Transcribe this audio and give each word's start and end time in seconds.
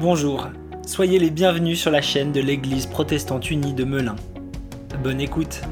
Bonjour, 0.00 0.48
soyez 0.86 1.18
les 1.18 1.30
bienvenus 1.30 1.80
sur 1.80 1.90
la 1.90 2.02
chaîne 2.02 2.32
de 2.32 2.40
l'Église 2.40 2.86
protestante 2.86 3.50
unie 3.50 3.72
de 3.72 3.84
Melun. 3.84 4.16
Bonne 5.02 5.20
écoute. 5.20 5.62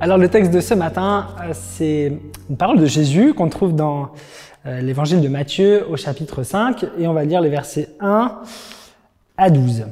Alors 0.00 0.18
le 0.18 0.28
texte 0.28 0.52
de 0.52 0.60
ce 0.60 0.74
matin, 0.74 1.28
euh, 1.40 1.52
c'est 1.52 2.12
une 2.48 2.56
parole 2.56 2.78
de 2.78 2.86
Jésus 2.86 3.34
qu'on 3.34 3.48
trouve 3.48 3.74
dans 3.74 4.12
euh, 4.66 4.80
l'évangile 4.80 5.20
de 5.20 5.28
Matthieu 5.28 5.84
au 5.90 5.96
chapitre 5.96 6.42
5 6.42 6.84
et 6.98 7.08
on 7.08 7.12
va 7.12 7.24
lire 7.24 7.40
les 7.40 7.48
versets 7.48 7.88
1 8.00 8.40
à 9.36 9.50
12. 9.50 9.86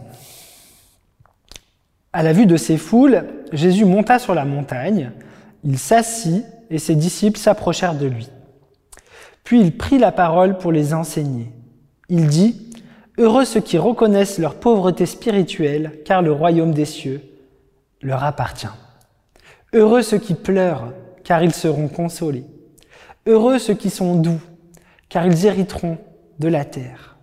À 2.12 2.22
la 2.22 2.32
vue 2.32 2.46
de 2.46 2.56
ces 2.56 2.76
foules, 2.76 3.24
Jésus 3.52 3.84
monta 3.84 4.18
sur 4.18 4.34
la 4.34 4.44
montagne, 4.44 5.10
il 5.64 5.78
s'assit 5.78 6.44
et 6.70 6.78
ses 6.78 6.94
disciples 6.94 7.38
s'approchèrent 7.38 7.94
de 7.94 8.06
lui. 8.06 8.28
Puis 9.44 9.60
il 9.60 9.76
prit 9.76 9.98
la 9.98 10.12
parole 10.12 10.58
pour 10.58 10.72
les 10.72 10.94
enseigner. 10.94 11.52
Il 12.08 12.26
dit, 12.26 12.70
Heureux 13.16 13.44
ceux 13.44 13.60
qui 13.60 13.78
reconnaissent 13.78 14.38
leur 14.38 14.56
pauvreté 14.56 15.06
spirituelle, 15.06 16.00
car 16.04 16.20
le 16.20 16.32
royaume 16.32 16.74
des 16.74 16.84
cieux 16.84 17.22
leur 18.02 18.24
appartient. 18.24 18.66
Heureux 19.72 20.02
ceux 20.02 20.18
qui 20.18 20.34
pleurent, 20.34 20.92
car 21.22 21.42
ils 21.42 21.54
seront 21.54 21.88
consolés. 21.88 22.44
Heureux 23.26 23.58
ceux 23.58 23.74
qui 23.74 23.90
sont 23.90 24.16
doux, 24.16 24.40
car 25.08 25.26
ils 25.26 25.46
hériteront 25.46 25.98
de 26.38 26.48
la 26.48 26.64
terre. 26.64 27.16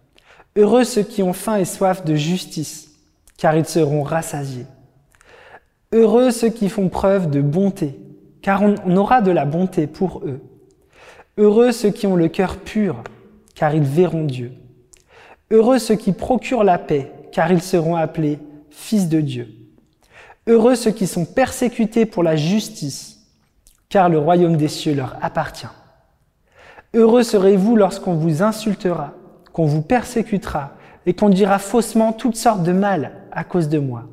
Heureux 0.56 0.84
ceux 0.84 1.04
qui 1.04 1.24
ont 1.24 1.34
faim 1.34 1.58
et 1.58 1.66
soif 1.66 2.06
de 2.06 2.16
justice, 2.16 2.90
car 3.38 3.56
ils 3.56 3.66
seront 3.66 4.04
rassasiés. 4.04 4.66
Heureux 5.92 6.32
ceux 6.32 6.50
qui 6.50 6.70
font 6.70 6.88
preuve 6.88 7.30
de 7.30 7.42
bonté, 7.42 8.00
car 8.42 8.62
on 8.64 8.96
aura 8.96 9.22
de 9.22 9.32
la 9.32 9.46
bonté 9.46 9.88
pour 9.88 10.22
eux. 10.26 10.42
Heureux 11.38 11.72
ceux 11.72 11.92
qui 11.92 12.08
ont 12.08 12.16
le 12.16 12.28
cœur 12.28 12.58
pur, 12.58 13.04
car 13.56 13.74
ils 13.74 13.84
verront 13.84 14.26
Dieu. 14.26 14.54
Heureux 15.52 15.80
ceux 15.80 15.96
qui 15.96 16.12
procurent 16.12 16.64
la 16.64 16.78
paix, 16.78 17.12
car 17.32 17.52
ils 17.52 17.62
seront 17.62 17.96
appelés 17.96 18.40
fils 18.70 19.08
de 19.10 19.22
Dieu. 19.22 19.48
Heureux 20.48 20.76
ceux 20.76 20.92
qui 20.92 21.08
sont 21.08 21.26
persécutés 21.26 22.06
pour 22.06 22.24
la 22.24 22.36
justice, 22.36 23.20
car 23.90 24.10
le 24.10 24.18
royaume 24.18 24.58
des 24.58 24.68
cieux 24.68 24.96
leur 24.96 25.18
appartient. 25.22 25.68
Heureux 26.94 27.24
serez-vous 27.24 27.76
lorsqu'on 27.76 28.16
vous 28.16 28.42
insultera, 28.42 29.14
qu'on 29.54 29.66
vous 29.66 29.82
persécutera 29.82 30.74
et 31.06 31.14
qu'on 31.14 31.30
dira 31.30 31.60
faussement 31.60 32.14
toutes 32.14 32.36
sortes 32.36 32.64
de 32.64 32.72
mal 32.72 33.14
à 33.32 33.44
cause 33.44 33.70
de 33.70 33.80
moi. 33.80 34.06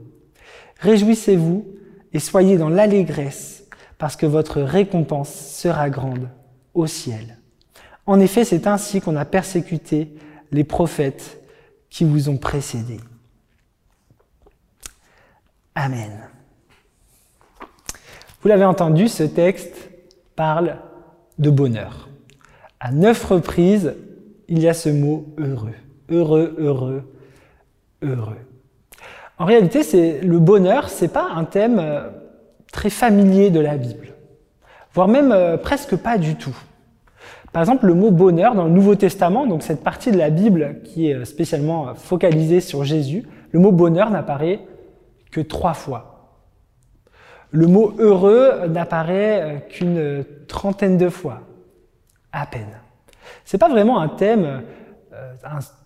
Réjouissez-vous 0.80 1.66
et 2.12 2.18
soyez 2.18 2.56
dans 2.56 2.68
l'allégresse, 2.68 3.57
parce 3.98 4.16
que 4.16 4.27
votre 4.27 4.62
récompense 4.62 5.34
sera 5.34 5.91
grande 5.91 6.28
au 6.74 6.86
ciel. 6.86 7.38
En 8.06 8.20
effet, 8.20 8.44
c'est 8.44 8.66
ainsi 8.66 9.00
qu'on 9.00 9.16
a 9.16 9.24
persécuté 9.24 10.14
les 10.50 10.64
prophètes 10.64 11.42
qui 11.91 12.04
vous 12.04 12.28
ont 12.28 12.38
précédés. 12.38 13.00
Amen. 15.74 16.28
Vous 18.41 18.48
l'avez 18.48 18.64
entendu, 18.64 19.08
ce 19.08 19.24
texte 19.24 19.91
parle 20.36 20.78
de 21.38 21.50
bonheur. 21.50 22.08
À 22.80 22.92
neuf 22.92 23.24
reprises, 23.24 23.94
il 24.48 24.60
y 24.60 24.69
a 24.69 24.74
ce 24.74 24.88
mot 24.88 25.26
heureux. 25.36 25.74
Heureux, 26.08 26.54
heureux, 26.58 27.12
heureux. 28.02 28.38
En 29.38 29.44
réalité, 29.44 30.20
le 30.20 30.38
bonheur, 30.38 30.88
c'est 30.88 31.12
pas 31.12 31.28
un 31.30 31.44
thème 31.44 31.78
euh, 31.78 32.08
très 32.72 32.91
familier 32.91 33.50
de 33.50 33.61
la 33.61 33.77
Bible, 33.77 34.08
voire 34.92 35.08
même 35.08 35.33
euh, 35.33 35.56
presque 35.56 35.97
pas 35.97 36.19
du 36.19 36.36
tout. 36.36 36.56
Par 37.52 37.62
exemple, 37.62 37.86
le 37.86 37.94
mot 37.94 38.10
bonheur 38.10 38.55
dans 38.55 38.64
le 38.64 38.70
Nouveau 38.70 38.94
Testament, 38.94 39.47
donc 39.47 39.62
cette 39.62 39.83
partie 39.83 40.12
de 40.12 40.19
la 40.19 40.30
Bible 40.30 40.80
qui 40.84 41.10
est 41.10 41.14
euh, 41.14 41.25
spécialement 41.25 41.94
focalisée 41.94 42.60
sur 42.60 42.84
Jésus, 42.84 43.25
le 43.53 43.60
mot 43.60 43.72
bonheur 43.72 44.10
n'apparaît 44.10 44.60
que 45.31 45.41
trois 45.41 45.75
fois. 45.75 46.37
Le 47.50 47.66
mot 47.66 47.94
heureux 47.98 48.66
n'apparaît 48.69 49.66
qu'une 49.71 50.22
trentaine 50.48 50.98
de 50.98 51.09
fois, 51.09 51.41
à 52.31 52.44
peine. 52.44 52.81
C'est 53.47 53.56
pas 53.56 53.71
vraiment 53.71 54.00
un 54.00 54.09
thème 54.09 54.62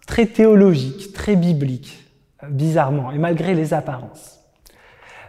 très 0.09 0.27
théologique, 0.27 1.12
très 1.12 1.37
biblique 1.37 2.03
bizarrement, 2.49 3.12
et 3.12 3.19
malgré 3.19 3.55
les 3.55 3.75
apparences. 3.75 4.41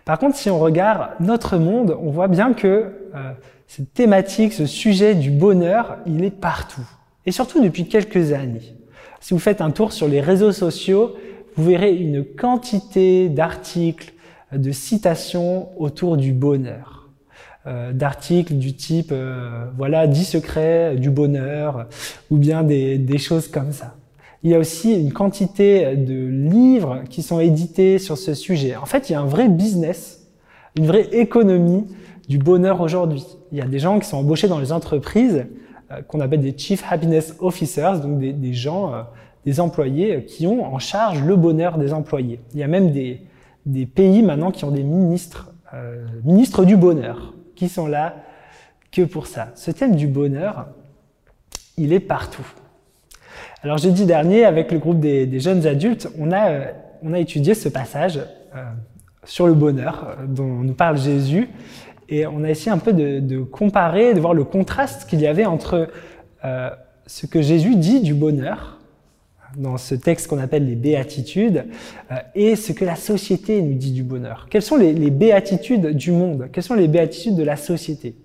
Par 0.06 0.20
contre, 0.20 0.36
si 0.36 0.50
on 0.50 0.60
regarde 0.60 1.12
notre 1.20 1.58
monde, 1.58 1.98
on 2.02 2.10
voit 2.10 2.28
bien 2.28 2.54
que 2.54 2.68
euh, 2.68 3.32
cette 3.68 3.94
thématique, 3.94 4.54
ce 4.54 4.66
sujet 4.66 5.16
du 5.16 5.32
bonheur, 5.32 5.98
il 6.06 6.24
est 6.24 6.32
partout. 6.32 6.88
Et 7.26 7.32
surtout 7.32 7.62
depuis 7.64 7.88
quelques 7.88 8.34
années. 8.34 8.76
Si 9.22 9.34
vous 9.34 9.40
faites 9.40 9.62
un 9.62 9.72
tour 9.72 9.94
sur 9.94 10.08
les 10.08 10.20
réseaux 10.20 10.52
sociaux, 10.52 11.16
vous 11.56 11.66
verrez 11.66 11.96
une 11.96 12.26
quantité 12.26 13.30
d'articles, 13.30 14.14
de 14.52 14.72
citations 14.72 15.70
autour 15.80 16.18
du 16.18 16.34
bonheur. 16.34 17.08
Euh, 17.66 17.94
d'articles 17.94 18.56
du 18.56 18.76
type, 18.76 19.12
euh, 19.14 19.68
voilà, 19.78 20.06
10 20.06 20.26
secrets 20.26 20.96
du 20.98 21.10
bonheur, 21.10 21.88
ou 22.30 22.36
bien 22.36 22.62
des 22.62 23.18
choses 23.18 23.48
comme 23.48 23.72
ça 23.72 23.96
il 24.44 24.52
y 24.52 24.56
a 24.56 24.60
aussi 24.60 24.94
une 24.94 25.14
quantité 25.14 25.96
de 25.96 26.28
livres 26.28 27.04
qui 27.10 27.24
sont 27.24 27.40
édités 27.40 27.98
sur 27.98 28.18
ce 28.18 28.34
sujet. 28.34 28.76
En 28.76 28.86
fait, 28.86 29.10
il 29.10 29.14
y 29.14 29.16
a 29.16 29.22
un 29.22 29.26
vrai 29.26 29.48
business, 29.48 30.28
une 30.76 30.86
vraie 30.86 31.08
économie 31.14 31.86
du 32.28 32.38
bonheur 32.38 32.82
aujourd'hui. 32.82 33.26
Il 33.52 33.58
y 33.58 33.62
a 33.62 33.66
des 33.66 33.80
gens 33.80 34.00
qui 34.00 34.08
sont 34.08 34.18
embauchés 34.18 34.50
dans 34.50 34.60
les 34.60 34.74
entreprises 34.74 35.46
euh, 35.92 36.02
qu'on 36.02 36.20
appelle 36.20 36.42
des 36.42 36.58
Chief 36.58 36.84
Happiness 36.90 37.36
Officers, 37.40 38.00
donc 38.02 38.20
des, 38.20 38.54
gens, 38.54 38.94
euh, 38.94 39.02
des 39.46 39.62
employés 39.62 40.26
qui 40.26 40.46
ont 40.46 40.66
en 40.66 40.80
charge 40.80 41.24
le 41.24 41.38
bonheur 41.38 41.78
des 41.78 41.94
employés. 41.94 42.42
Il 42.54 42.60
y 42.60 42.64
a 42.64 42.68
même 42.68 42.92
des, 42.92 43.22
pays 43.86 44.24
maintenant 44.24 44.52
qui 44.52 44.66
ont 44.66 44.72
des 44.72 44.84
ministres, 44.84 45.54
euh, 45.74 46.06
ministres 46.26 46.66
du 46.66 46.76
bonheur, 46.76 47.34
qui 47.56 47.70
sont 47.70 47.88
là 47.88 48.16
que 48.92 49.04
pour 49.04 49.28
ça. 49.28 49.52
Ce 49.56 49.72
thème 49.72 49.96
du 49.96 50.08
bonheur, 50.08 50.68
il 51.78 51.94
est 51.94 52.02
partout. 52.02 52.46
Alors 53.64 53.78
jeudi 53.78 54.06
dernier, 54.06 54.46
avec 54.46 54.72
le 54.72 54.80
groupe 54.80 55.00
des, 55.00 55.40
jeunes 55.40 55.66
adultes, 55.66 56.10
on 56.20 56.32
a, 56.32 56.50
euh, 56.50 56.66
on 57.02 57.14
a 57.14 57.20
étudié 57.20 57.54
ce 57.54 57.70
passage 57.70 58.18
euh, 58.56 58.64
sur 59.24 59.48
le 59.48 59.54
bonheur 59.54 60.08
euh, 60.20 60.26
dont 60.28 60.48
nous 60.48 60.74
parle 60.74 60.98
Jésus. 60.98 61.50
Et 62.10 62.28
on 62.28 62.44
a 62.44 62.50
essayé 62.50 62.72
un 62.72 62.78
peu 62.78 62.94
de, 62.94 63.42
comparer, 63.44 64.14
de 64.14 64.20
voir 64.20 64.34
le 64.34 64.44
contraste 64.44 65.10
qu'il 65.10 65.22
y 65.22 65.28
avait 65.28 65.46
entre 65.46 65.88
ce 67.08 67.26
que 67.26 67.42
Jésus 67.42 67.78
dit 67.78 68.02
du 68.02 68.14
bonheur 68.14 68.80
dans 69.56 69.78
ce 69.78 69.96
texte 69.96 70.28
qu'on 70.28 70.38
appelle 70.38 70.68
les 70.68 70.76
béatitudes 70.76 71.66
et 72.36 72.58
ce 72.58 72.74
que 72.74 72.84
la 72.84 72.98
société 72.98 73.62
nous 73.62 73.76
dit 73.76 73.94
du 73.94 74.04
bonheur. 74.04 74.48
Quelles 74.52 74.62
sont 74.62 74.76
les 74.76 75.10
béatitudes 75.10 75.96
du 75.96 76.12
monde? 76.12 76.50
Quelles 76.52 76.64
sont 76.64 76.76
les 76.76 76.90
béatitudes 76.90 77.38
de 77.38 77.44
la 77.44 77.56
société? 77.56 78.16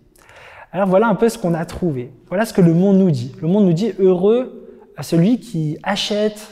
Alors 0.73 0.89
voilà 0.89 1.09
un 1.09 1.15
peu 1.15 1.29
ce 1.29 1.39
qu'on 1.39 1.55
a 1.55 1.65
trouvé. 1.65 2.11
Voilà 2.29 2.45
ce 2.45 2.53
que 2.53 2.61
le 2.61 2.75
monde 2.75 2.99
nous 2.99 3.11
dit. 3.11 3.33
Le 3.41 3.49
monde 3.49 3.65
nous 3.65 3.73
dit 3.73 3.93
heureux 3.99 4.68
à 4.99 5.05
celui 5.05 5.39
qui 5.39 5.79
achète 5.85 6.49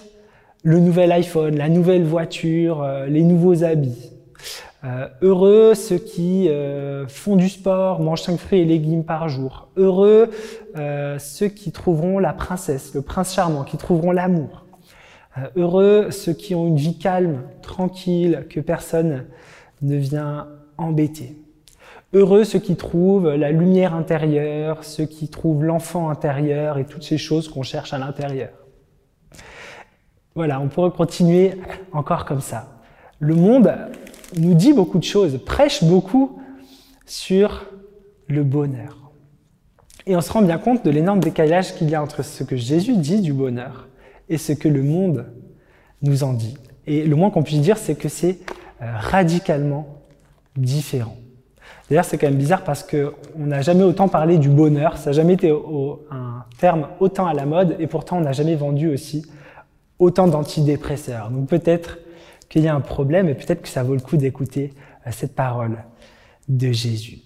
le 0.62 0.78
nouvel 0.78 1.10
iPhone, 1.10 1.56
la 1.56 1.68
nouvelle 1.68 2.04
voiture, 2.04 2.80
euh, 2.82 3.06
les 3.06 3.22
nouveaux 3.22 3.64
habits. 3.64 4.12
Euh, 4.84 5.08
heureux 5.20 5.74
ceux 5.74 5.98
qui 5.98 6.48
euh, 6.48 7.08
font 7.08 7.34
du 7.34 7.48
sport, 7.48 8.00
mangent 8.00 8.22
5 8.22 8.36
fruits 8.38 8.60
et 8.60 8.64
légumes 8.64 9.04
par 9.04 9.28
jour. 9.28 9.68
Heureux 9.76 10.30
ceux 11.18 11.48
qui 11.48 11.72
trouveront 11.72 12.20
la 12.20 12.32
princesse, 12.32 12.94
le 12.94 13.02
prince 13.02 13.34
charmant, 13.34 13.64
qui 13.64 13.78
trouveront 13.78 14.12
l'amour. 14.12 14.64
heureux 15.56 16.10
ceux 16.10 16.34
qui 16.34 16.54
ont 16.54 16.68
une 16.68 16.76
vie 16.76 16.98
calme, 16.98 17.42
tranquille, 17.62 18.46
que 18.48 18.60
personne 18.60 19.24
ne 19.82 19.96
vient 19.96 20.46
embêter. 20.78 21.36
Heureux 22.12 22.44
ceux 22.44 22.60
qui 22.60 22.76
trouvent 22.76 23.34
la 23.34 23.50
lumière 23.50 23.94
intérieure, 23.94 24.84
ceux 24.84 25.06
qui 25.06 25.28
trouvent 25.28 25.64
l'enfant 25.64 26.08
intérieur 26.08 26.78
et 26.78 26.84
toutes 26.84 27.02
ces 27.02 27.18
choses 27.18 27.48
qu'on 27.48 27.62
cherche 27.62 27.92
à 27.92 27.98
l'intérieur. 27.98 28.50
Voilà, 30.34 30.60
on 30.60 30.68
pourrait 30.68 30.90
continuer 30.90 31.54
encore 31.92 32.24
comme 32.24 32.40
ça. 32.40 32.80
Le 33.18 33.34
monde 33.34 33.74
nous 34.36 34.54
dit 34.54 34.72
beaucoup 34.72 34.98
de 34.98 35.04
choses, 35.04 35.38
prêche 35.44 35.82
beaucoup 35.82 36.38
sur 37.06 37.66
le 38.28 38.44
bonheur. 38.44 39.10
Et 40.06 40.14
on 40.14 40.20
se 40.20 40.32
rend 40.32 40.42
bien 40.42 40.58
compte 40.58 40.84
de 40.84 40.90
l'énorme 40.90 41.20
décalage 41.20 41.74
qu'il 41.74 41.90
y 41.90 41.94
a 41.94 42.02
entre 42.02 42.22
ce 42.22 42.44
que 42.44 42.56
Jésus 42.56 42.96
dit 42.96 43.20
du 43.20 43.32
bonheur 43.32 43.88
et 44.28 44.38
ce 44.38 44.52
que 44.52 44.68
le 44.68 44.82
monde 44.82 45.26
nous 46.02 46.22
en 46.22 46.32
dit. 46.32 46.56
Et 46.86 47.04
le 47.04 47.16
moins 47.16 47.30
qu'on 47.30 47.42
puisse 47.42 47.60
dire, 47.60 47.78
c'est 47.78 47.96
que 47.96 48.08
c'est 48.08 48.38
euh, 48.82 48.92
radicalement 48.96 50.02
différent. 50.56 51.16
D'ailleurs, 51.88 52.04
c'est 52.04 52.18
quand 52.18 52.26
même 52.26 52.36
bizarre 52.36 52.64
parce 52.64 52.82
qu'on 52.82 53.46
n'a 53.46 53.62
jamais 53.62 53.84
autant 53.84 54.08
parlé 54.08 54.38
du 54.38 54.48
bonheur, 54.48 54.96
ça 54.96 55.10
n'a 55.10 55.14
jamais 55.14 55.34
été 55.34 55.50
un 56.10 56.44
terme 56.58 56.88
autant 56.98 57.26
à 57.26 57.34
la 57.34 57.46
mode, 57.46 57.76
et 57.78 57.86
pourtant 57.86 58.18
on 58.18 58.22
n'a 58.22 58.32
jamais 58.32 58.56
vendu 58.56 58.88
aussi 58.88 59.24
autant 59.98 60.26
d'antidépresseurs. 60.26 61.30
Donc 61.30 61.48
peut-être 61.48 61.98
qu'il 62.48 62.62
y 62.62 62.68
a 62.68 62.74
un 62.74 62.80
problème, 62.80 63.28
et 63.28 63.34
peut-être 63.34 63.62
que 63.62 63.68
ça 63.68 63.82
vaut 63.82 63.94
le 63.94 64.00
coup 64.00 64.16
d'écouter 64.16 64.72
euh, 65.06 65.10
cette 65.12 65.34
parole 65.34 65.78
de 66.48 66.72
Jésus. 66.72 67.18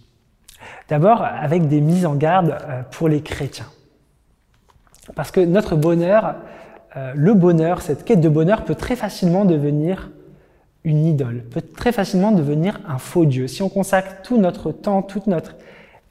D'abord 0.89 1.23
avec 1.23 1.69
des 1.69 1.81
mises 1.81 2.05
en 2.05 2.15
garde 2.15 2.51
euh, 2.51 2.83
pour 2.91 3.09
les 3.09 3.23
chrétiens. 3.23 3.69
Parce 5.15 5.31
que 5.31 5.41
notre 5.41 5.77
bonheur, 5.77 6.37
euh, 6.97 7.13
le 7.15 7.35
bonheur, 7.35 7.81
cette 7.83 8.05
quête 8.05 8.21
de 8.21 8.29
bonheur 8.29 8.65
peut 8.65 8.75
très 8.75 8.97
facilement 8.97 9.45
devenir 9.45 10.11
une 10.85 11.05
idole, 11.05 11.44
peut 11.50 11.61
très 11.61 11.93
facilement 11.93 12.32
devenir 12.32 12.81
un 12.88 12.99
faux 12.99 13.27
Dieu. 13.27 13.49
Si 13.49 13.62
on 13.62 13.69
consacre 13.69 14.23
tout 14.23 14.38
notre 14.38 14.73
temps, 14.73 15.03
toute 15.03 15.27
notre 15.27 15.56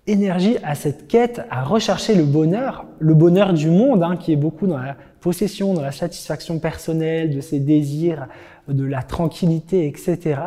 énergie 0.05 0.57
à 0.63 0.75
cette 0.75 1.07
quête, 1.07 1.41
à 1.49 1.63
rechercher 1.63 2.15
le 2.15 2.23
bonheur, 2.23 2.85
le 2.99 3.13
bonheur 3.13 3.53
du 3.53 3.69
monde, 3.69 4.03
hein, 4.03 4.17
qui 4.17 4.31
est 4.31 4.37
beaucoup 4.37 4.67
dans 4.67 4.77
la 4.77 4.95
possession, 5.19 5.73
dans 5.73 5.81
la 5.81 5.91
satisfaction 5.91 6.59
personnelle, 6.59 7.33
de 7.33 7.41
ses 7.41 7.59
désirs, 7.59 8.27
de 8.67 8.85
la 8.85 9.03
tranquillité, 9.03 9.87
etc. 9.87 10.41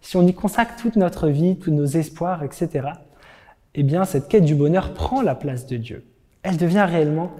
Si 0.00 0.16
on 0.16 0.26
y 0.26 0.34
consacre 0.34 0.76
toute 0.76 0.96
notre 0.96 1.28
vie, 1.28 1.56
tous 1.56 1.70
nos 1.70 1.86
espoirs, 1.86 2.42
etc., 2.42 2.88
eh 3.74 3.82
bien, 3.82 4.04
cette 4.04 4.28
quête 4.28 4.44
du 4.44 4.54
bonheur 4.54 4.94
prend 4.94 5.22
la 5.22 5.34
place 5.34 5.66
de 5.66 5.76
Dieu. 5.76 6.04
Elle 6.42 6.56
devient 6.56 6.86
réellement 6.88 7.30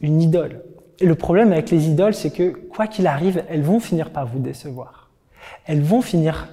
une 0.00 0.20
idole. 0.20 0.62
Et 0.98 1.06
le 1.06 1.14
problème 1.14 1.52
avec 1.52 1.70
les 1.70 1.88
idoles, 1.88 2.14
c'est 2.14 2.30
que, 2.30 2.50
quoi 2.50 2.86
qu'il 2.88 3.06
arrive, 3.06 3.44
elles 3.48 3.62
vont 3.62 3.78
finir 3.78 4.10
par 4.10 4.26
vous 4.26 4.40
décevoir. 4.40 5.07
Elles 5.66 5.82
vont 5.82 6.02
finir 6.02 6.48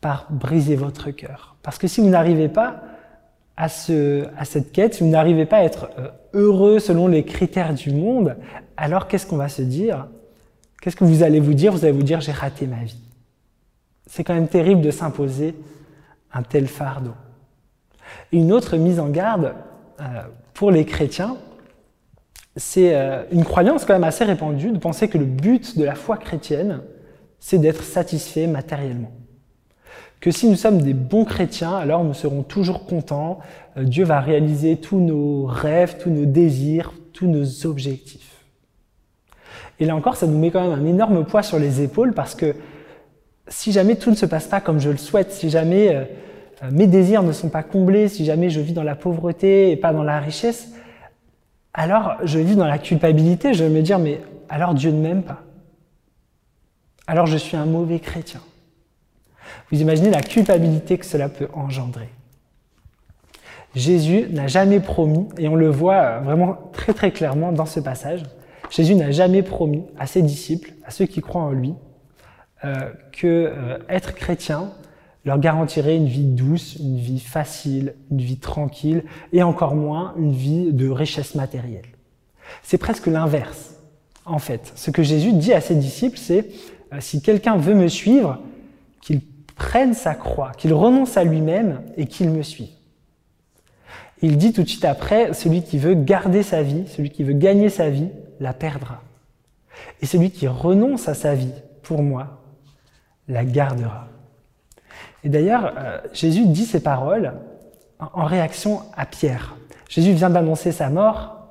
par 0.00 0.26
briser 0.30 0.76
votre 0.76 1.10
cœur. 1.10 1.56
Parce 1.62 1.78
que 1.78 1.88
si 1.88 2.00
vous 2.00 2.08
n'arrivez 2.08 2.48
pas 2.48 2.82
à, 3.56 3.68
ce, 3.68 4.26
à 4.36 4.44
cette 4.44 4.72
quête, 4.72 4.94
si 4.94 5.02
vous 5.02 5.08
n'arrivez 5.08 5.46
pas 5.46 5.58
à 5.58 5.62
être 5.62 5.88
euh, 5.98 6.08
heureux 6.34 6.78
selon 6.78 7.06
les 7.08 7.24
critères 7.24 7.72
du 7.74 7.90
monde, 7.90 8.36
alors 8.76 9.08
qu'est-ce 9.08 9.26
qu'on 9.26 9.36
va 9.36 9.48
se 9.48 9.62
dire? 9.62 10.08
Qu'est-ce 10.80 10.96
que 10.96 11.04
vous 11.04 11.22
allez 11.22 11.40
vous 11.40 11.54
dire? 11.54 11.72
Vous 11.72 11.84
allez 11.84 11.94
vous 11.94 12.02
dire 12.02 12.20
j'ai 12.20 12.32
raté 12.32 12.66
ma 12.66 12.82
vie. 12.84 13.00
C'est 14.06 14.24
quand 14.24 14.34
même 14.34 14.48
terrible 14.48 14.82
de 14.82 14.90
s'imposer 14.90 15.54
un 16.32 16.42
tel 16.42 16.66
fardeau. 16.66 17.14
Une 18.32 18.52
autre 18.52 18.76
mise 18.76 19.00
en 19.00 19.08
garde 19.08 19.54
euh, 20.00 20.04
pour 20.52 20.70
les 20.70 20.84
chrétiens, 20.84 21.36
c'est 22.56 22.94
euh, 22.94 23.22
une 23.32 23.44
croyance 23.44 23.84
quand 23.84 23.94
même 23.94 24.04
assez 24.04 24.24
répandue 24.24 24.70
de 24.70 24.78
penser 24.78 25.08
que 25.08 25.18
le 25.18 25.24
but 25.24 25.78
de 25.78 25.84
la 25.84 25.94
foi 25.94 26.16
chrétienne, 26.16 26.80
c'est 27.44 27.58
d'être 27.58 27.82
satisfait 27.82 28.46
matériellement 28.46 29.12
que 30.18 30.30
si 30.30 30.48
nous 30.48 30.56
sommes 30.56 30.80
des 30.80 30.94
bons 30.94 31.26
chrétiens, 31.26 31.76
alors 31.76 32.02
nous 32.02 32.14
serons 32.14 32.42
toujours 32.42 32.86
contents, 32.86 33.40
euh, 33.76 33.84
Dieu 33.84 34.02
va 34.02 34.20
réaliser 34.20 34.78
tous 34.78 34.98
nos 34.98 35.44
rêves, 35.44 35.98
tous 35.98 36.08
nos 36.08 36.24
désirs, 36.24 36.94
tous 37.12 37.26
nos 37.26 37.66
objectifs. 37.66 38.46
Et 39.78 39.84
là 39.84 39.94
encore, 39.94 40.16
ça 40.16 40.26
nous 40.26 40.38
met 40.38 40.50
quand 40.50 40.62
même 40.62 40.72
un 40.72 40.86
énorme 40.86 41.26
poids 41.26 41.42
sur 41.42 41.58
les 41.58 41.82
épaules 41.82 42.14
parce 42.14 42.34
que 42.34 42.54
si 43.48 43.72
jamais 43.72 43.96
tout 43.96 44.08
ne 44.08 44.16
se 44.16 44.24
passe 44.24 44.46
pas 44.46 44.62
comme 44.62 44.80
je 44.80 44.88
le 44.88 44.96
souhaite, 44.96 45.30
si 45.30 45.50
jamais 45.50 45.94
euh, 45.94 46.04
euh, 46.62 46.70
mes 46.72 46.86
désirs 46.86 47.22
ne 47.22 47.32
sont 47.32 47.50
pas 47.50 47.62
comblés, 47.62 48.08
si 48.08 48.24
jamais 48.24 48.48
je 48.48 48.60
vis 48.60 48.72
dans 48.72 48.82
la 48.82 48.94
pauvreté 48.94 49.70
et 49.70 49.76
pas 49.76 49.92
dans 49.92 50.04
la 50.04 50.20
richesse, 50.20 50.70
alors 51.74 52.14
je 52.24 52.38
vis 52.38 52.56
dans 52.56 52.66
la 52.66 52.78
culpabilité, 52.78 53.52
je 53.52 53.64
vais 53.64 53.70
me 53.70 53.82
dire, 53.82 53.98
mais 53.98 54.22
alors 54.48 54.72
Dieu 54.72 54.90
ne 54.90 55.02
m'aime 55.02 55.22
pas. 55.22 55.42
Alors 57.06 57.26
je 57.26 57.36
suis 57.36 57.56
un 57.56 57.66
mauvais 57.66 58.00
chrétien. 58.00 58.40
Vous 59.70 59.80
imaginez 59.80 60.10
la 60.10 60.22
culpabilité 60.22 60.98
que 60.98 61.06
cela 61.06 61.28
peut 61.28 61.48
engendrer. 61.52 62.08
Jésus 63.74 64.28
n'a 64.30 64.46
jamais 64.46 64.80
promis, 64.80 65.28
et 65.36 65.48
on 65.48 65.56
le 65.56 65.68
voit 65.68 65.96
euh, 65.96 66.20
vraiment 66.20 66.56
très 66.72 66.94
très 66.94 67.10
clairement 67.10 67.52
dans 67.52 67.66
ce 67.66 67.80
passage, 67.80 68.22
Jésus 68.70 68.94
n'a 68.94 69.10
jamais 69.10 69.42
promis 69.42 69.84
à 69.98 70.06
ses 70.06 70.22
disciples, 70.22 70.72
à 70.84 70.90
ceux 70.90 71.06
qui 71.06 71.20
croient 71.20 71.42
en 71.42 71.50
lui, 71.50 71.74
euh, 72.64 72.90
que 73.12 73.26
euh, 73.26 73.78
être 73.88 74.14
chrétien 74.14 74.70
leur 75.24 75.38
garantirait 75.38 75.96
une 75.96 76.06
vie 76.06 76.24
douce, 76.24 76.76
une 76.76 76.98
vie 76.98 77.20
facile, 77.20 77.94
une 78.10 78.20
vie 78.20 78.38
tranquille, 78.38 79.04
et 79.32 79.42
encore 79.42 79.74
moins 79.74 80.14
une 80.18 80.32
vie 80.32 80.72
de 80.72 80.88
richesse 80.88 81.34
matérielle. 81.34 81.86
C'est 82.62 82.78
presque 82.78 83.06
l'inverse, 83.06 83.74
en 84.26 84.38
fait. 84.38 84.72
Ce 84.76 84.90
que 84.90 85.02
Jésus 85.02 85.32
dit 85.32 85.52
à 85.52 85.60
ses 85.60 85.74
disciples, 85.74 86.18
c'est 86.18 86.48
si 87.00 87.22
quelqu'un 87.22 87.56
veut 87.56 87.74
me 87.74 87.88
suivre, 87.88 88.40
qu'il 89.00 89.20
prenne 89.56 89.94
sa 89.94 90.14
croix, 90.14 90.52
qu'il 90.56 90.72
renonce 90.72 91.16
à 91.16 91.24
lui-même 91.24 91.82
et 91.96 92.06
qu'il 92.06 92.30
me 92.30 92.42
suive. 92.42 92.68
Il 94.22 94.38
dit 94.38 94.52
tout 94.52 94.62
de 94.62 94.68
suite 94.68 94.84
après, 94.84 95.34
celui 95.34 95.62
qui 95.62 95.78
veut 95.78 95.94
garder 95.94 96.42
sa 96.42 96.62
vie, 96.62 96.86
celui 96.88 97.10
qui 97.10 97.24
veut 97.24 97.34
gagner 97.34 97.68
sa 97.68 97.90
vie, 97.90 98.08
la 98.40 98.52
perdra. 98.52 99.02
Et 100.00 100.06
celui 100.06 100.30
qui 100.30 100.48
renonce 100.48 101.08
à 101.08 101.14
sa 101.14 101.34
vie 101.34 101.52
pour 101.82 102.02
moi, 102.02 102.42
la 103.28 103.44
gardera. 103.44 104.08
Et 105.24 105.28
d'ailleurs, 105.28 105.74
euh, 105.76 106.00
Jésus 106.12 106.46
dit 106.46 106.64
ces 106.64 106.80
paroles 106.80 107.34
en 107.98 108.24
réaction 108.24 108.82
à 108.96 109.06
Pierre. 109.06 109.56
Jésus 109.88 110.12
vient 110.12 110.30
d'annoncer 110.30 110.72
sa 110.72 110.90
mort, 110.90 111.48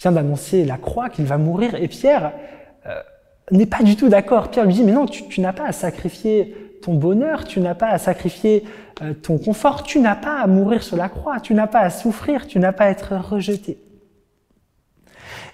vient 0.00 0.12
d'annoncer 0.12 0.64
la 0.64 0.78
croix, 0.78 1.10
qu'il 1.10 1.26
va 1.26 1.38
mourir, 1.38 1.74
et 1.74 1.88
Pierre 1.88 2.32
euh, 2.86 3.02
n'est 3.50 3.66
pas 3.66 3.82
du 3.82 3.96
tout 3.96 4.08
d'accord. 4.08 4.50
Pierre 4.50 4.66
lui 4.66 4.74
dit, 4.74 4.84
mais 4.84 4.92
non, 4.92 5.06
tu, 5.06 5.40
n'as 5.40 5.52
pas 5.52 5.66
à 5.66 5.72
sacrifier 5.72 6.54
ton 6.82 6.94
bonheur, 6.94 7.44
tu 7.44 7.60
n'as 7.60 7.74
pas 7.74 7.88
à 7.88 7.98
sacrifier 7.98 8.64
euh, 9.02 9.14
ton 9.14 9.38
confort, 9.38 9.82
tu 9.82 10.00
n'as 10.00 10.16
pas 10.16 10.40
à 10.40 10.46
mourir 10.46 10.82
sur 10.82 10.96
la 10.96 11.08
croix, 11.08 11.40
tu 11.40 11.54
n'as 11.54 11.66
pas 11.66 11.80
à 11.80 11.90
souffrir, 11.90 12.46
tu 12.46 12.58
n'as 12.58 12.72
pas 12.72 12.84
à 12.84 12.90
être 12.90 13.14
rejeté. 13.16 13.78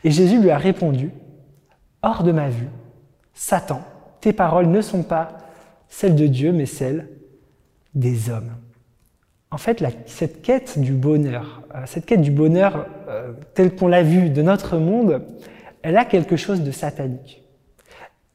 Et 0.05 0.11
Jésus 0.11 0.41
lui 0.41 0.51
a 0.51 0.59
répondu, 0.59 1.11
Hors 2.03 2.23
de 2.23 2.31
ma 2.31 2.49
vue, 2.49 2.69
Satan, 3.35 3.83
tes 4.21 4.33
paroles 4.33 4.69
ne 4.69 4.81
sont 4.81 5.03
pas 5.03 5.39
celles 5.89 6.15
de 6.15 6.29
Dieu, 6.29 6.53
mais 6.53 6.67
celles 6.67 7.09
des 7.95 8.31
hommes. 8.31 8.53
En 9.51 9.59
fait, 9.59 9.83
cette 10.07 10.43
quête 10.43 10.79
du 10.79 10.93
bonheur, 10.93 11.63
euh, 11.75 11.83
cette 11.87 12.07
quête 12.07 12.21
du 12.21 12.31
bonheur 12.31 12.87
euh, 13.09 13.33
telle 13.55 13.75
qu'on 13.75 13.89
l'a 13.89 14.03
vu 14.03 14.31
de 14.31 14.43
notre 14.43 14.77
monde, 14.77 15.25
elle 15.83 15.97
a 15.97 16.05
quelque 16.05 16.37
chose 16.37 16.63
de 16.63 16.71
satanique. 16.71 17.43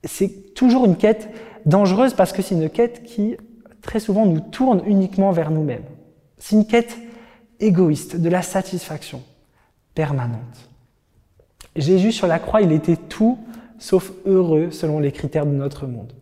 C'est 0.03 0.53
toujours 0.53 0.85
une 0.85 0.97
quête 0.97 1.29
dangereuse 1.65 2.13
parce 2.13 2.33
que 2.33 2.41
c'est 2.41 2.55
une 2.55 2.69
quête 2.69 3.03
qui 3.03 3.37
très 3.81 3.99
souvent 3.99 4.25
nous 4.25 4.39
tourne 4.39 4.81
uniquement 4.85 5.31
vers 5.31 5.51
nous-mêmes. 5.51 5.83
C'est 6.37 6.55
une 6.55 6.67
quête 6.67 6.97
égoïste, 7.59 8.17
de 8.17 8.29
la 8.29 8.41
satisfaction 8.41 9.21
permanente. 9.95 10.69
Jésus 11.75 12.11
sur 12.11 12.27
la 12.27 12.39
croix, 12.39 12.61
il 12.61 12.71
était 12.71 12.97
tout 12.97 13.37
sauf 13.79 14.11
heureux 14.25 14.71
selon 14.71 14.99
les 14.99 15.11
critères 15.11 15.45
de 15.45 15.51
notre 15.51 15.87
monde. 15.87 16.13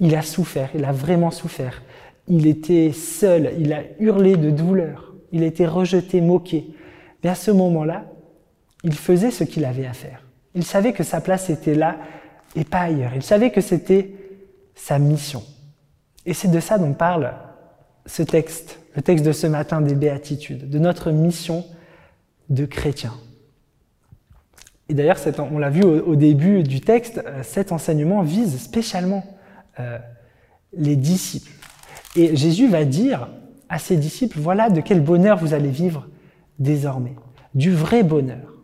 Il 0.00 0.14
a 0.14 0.22
souffert, 0.22 0.70
il 0.74 0.84
a 0.84 0.92
vraiment 0.92 1.30
souffert. 1.30 1.82
Il 2.28 2.46
était 2.46 2.92
seul, 2.92 3.52
il 3.58 3.72
a 3.72 3.82
hurlé 3.98 4.36
de 4.36 4.50
douleur, 4.50 5.14
il 5.32 5.42
a 5.42 5.46
été 5.46 5.66
rejeté, 5.66 6.20
moqué. 6.20 6.66
Mais 7.22 7.30
à 7.30 7.34
ce 7.34 7.50
moment-là, 7.50 8.06
il 8.82 8.94
faisait 8.94 9.30
ce 9.30 9.44
qu'il 9.44 9.64
avait 9.64 9.86
à 9.86 9.92
faire. 9.92 10.22
Il 10.54 10.64
savait 10.64 10.92
que 10.92 11.04
sa 11.04 11.20
place 11.20 11.50
était 11.50 11.74
là 11.74 11.96
et 12.56 12.64
pas 12.64 12.80
ailleurs. 12.80 13.12
Il 13.14 13.22
savait 13.22 13.50
que 13.50 13.60
c'était 13.60 14.10
sa 14.74 14.98
mission. 14.98 15.44
Et 16.24 16.34
c'est 16.34 16.48
de 16.48 16.58
ça 16.58 16.78
dont 16.78 16.92
parle 16.92 17.34
ce 18.06 18.22
texte, 18.22 18.80
le 18.96 19.02
texte 19.02 19.24
de 19.24 19.32
ce 19.32 19.46
matin 19.46 19.80
des 19.80 19.94
béatitudes, 19.94 20.68
de 20.68 20.78
notre 20.78 21.10
mission 21.10 21.64
de 22.48 22.64
chrétien. 22.64 23.12
Et 24.88 24.94
d'ailleurs, 24.94 25.18
on 25.52 25.58
l'a 25.58 25.70
vu 25.70 25.82
au, 25.82 26.14
début 26.14 26.62
du 26.62 26.80
texte, 26.80 27.20
euh, 27.26 27.42
cet 27.42 27.72
enseignement 27.72 28.22
vise 28.22 28.60
spécialement 28.60 29.24
euh, 29.80 29.98
les 30.72 30.94
disciples. 30.94 31.50
Et 32.14 32.36
Jésus 32.36 32.68
va 32.68 32.84
dire 32.84 33.28
à 33.68 33.78
ses 33.78 33.96
disciples, 33.96 34.38
voilà 34.38 34.70
de 34.70 34.80
quel 34.80 35.00
bonheur 35.00 35.38
vous 35.38 35.54
allez 35.54 35.70
vivre 35.70 36.06
désormais. 36.60 37.16
Du 37.54 37.72
vrai 37.72 38.04
bonheur 38.04 38.55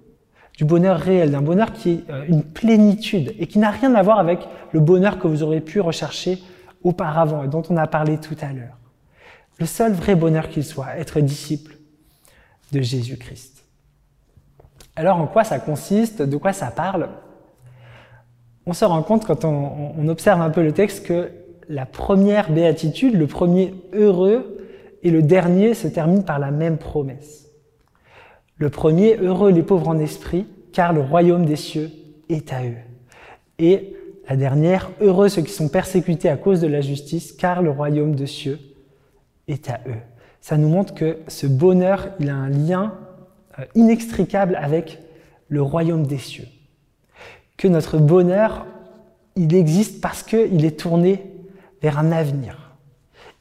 du 0.56 0.64
bonheur 0.64 0.98
réel, 0.98 1.30
d'un 1.30 1.42
bonheur 1.42 1.72
qui 1.72 1.90
est 1.90 2.10
euh, 2.10 2.24
une 2.28 2.42
plénitude 2.42 3.34
et 3.38 3.46
qui 3.46 3.58
n'a 3.58 3.70
rien 3.70 3.94
à 3.94 4.02
voir 4.02 4.18
avec 4.18 4.40
le 4.72 4.80
bonheur 4.80 5.18
que 5.18 5.26
vous 5.26 5.42
aurez 5.42 5.60
pu 5.60 5.80
rechercher 5.80 6.38
auparavant 6.82 7.44
et 7.44 7.48
dont 7.48 7.62
on 7.70 7.76
a 7.76 7.86
parlé 7.86 8.18
tout 8.18 8.36
à 8.40 8.52
l'heure. 8.52 8.76
Le 9.58 9.66
seul 9.66 9.92
vrai 9.92 10.14
bonheur 10.14 10.48
qu'il 10.48 10.64
soit, 10.64 10.96
être 10.96 11.20
disciple 11.20 11.76
de 12.72 12.80
Jésus-Christ. 12.80 13.64
Alors 14.96 15.18
en 15.18 15.26
quoi 15.26 15.44
ça 15.44 15.58
consiste 15.58 16.22
De 16.22 16.36
quoi 16.36 16.52
ça 16.52 16.70
parle? 16.70 17.08
On 18.66 18.72
se 18.72 18.84
rend 18.84 19.02
compte 19.02 19.24
quand 19.24 19.44
on, 19.44 19.94
on 19.96 20.08
observe 20.08 20.40
un 20.40 20.50
peu 20.50 20.62
le 20.62 20.72
texte 20.72 21.06
que 21.06 21.30
la 21.68 21.86
première 21.86 22.50
béatitude, 22.50 23.14
le 23.14 23.26
premier 23.26 23.74
heureux, 23.92 24.58
et 25.02 25.10
le 25.10 25.22
dernier 25.22 25.74
se 25.74 25.88
termine 25.88 26.24
par 26.24 26.38
la 26.38 26.50
même 26.50 26.78
promesse. 26.78 27.48
Le 28.62 28.70
premier, 28.70 29.16
heureux 29.16 29.50
les 29.50 29.64
pauvres 29.64 29.88
en 29.88 29.98
esprit, 29.98 30.46
car 30.72 30.92
le 30.92 31.00
royaume 31.00 31.44
des 31.44 31.56
cieux 31.56 31.90
est 32.28 32.52
à 32.52 32.64
eux. 32.64 32.76
Et 33.58 33.96
la 34.28 34.36
dernière, 34.36 34.92
heureux 35.00 35.28
ceux 35.28 35.42
qui 35.42 35.50
sont 35.50 35.68
persécutés 35.68 36.28
à 36.28 36.36
cause 36.36 36.60
de 36.60 36.68
la 36.68 36.80
justice, 36.80 37.32
car 37.32 37.60
le 37.60 37.70
royaume 37.70 38.14
des 38.14 38.28
cieux 38.28 38.60
est 39.48 39.68
à 39.68 39.80
eux. 39.88 39.98
Ça 40.40 40.58
nous 40.58 40.68
montre 40.68 40.94
que 40.94 41.18
ce 41.26 41.48
bonheur, 41.48 42.10
il 42.20 42.30
a 42.30 42.36
un 42.36 42.50
lien 42.50 42.94
euh, 43.58 43.64
inextricable 43.74 44.54
avec 44.54 45.00
le 45.48 45.60
royaume 45.60 46.06
des 46.06 46.18
cieux. 46.18 46.46
Que 47.56 47.66
notre 47.66 47.98
bonheur, 47.98 48.64
il 49.34 49.56
existe 49.56 50.00
parce 50.00 50.22
qu'il 50.22 50.64
est 50.64 50.78
tourné 50.78 51.20
vers 51.82 51.98
un 51.98 52.12
avenir. 52.12 52.76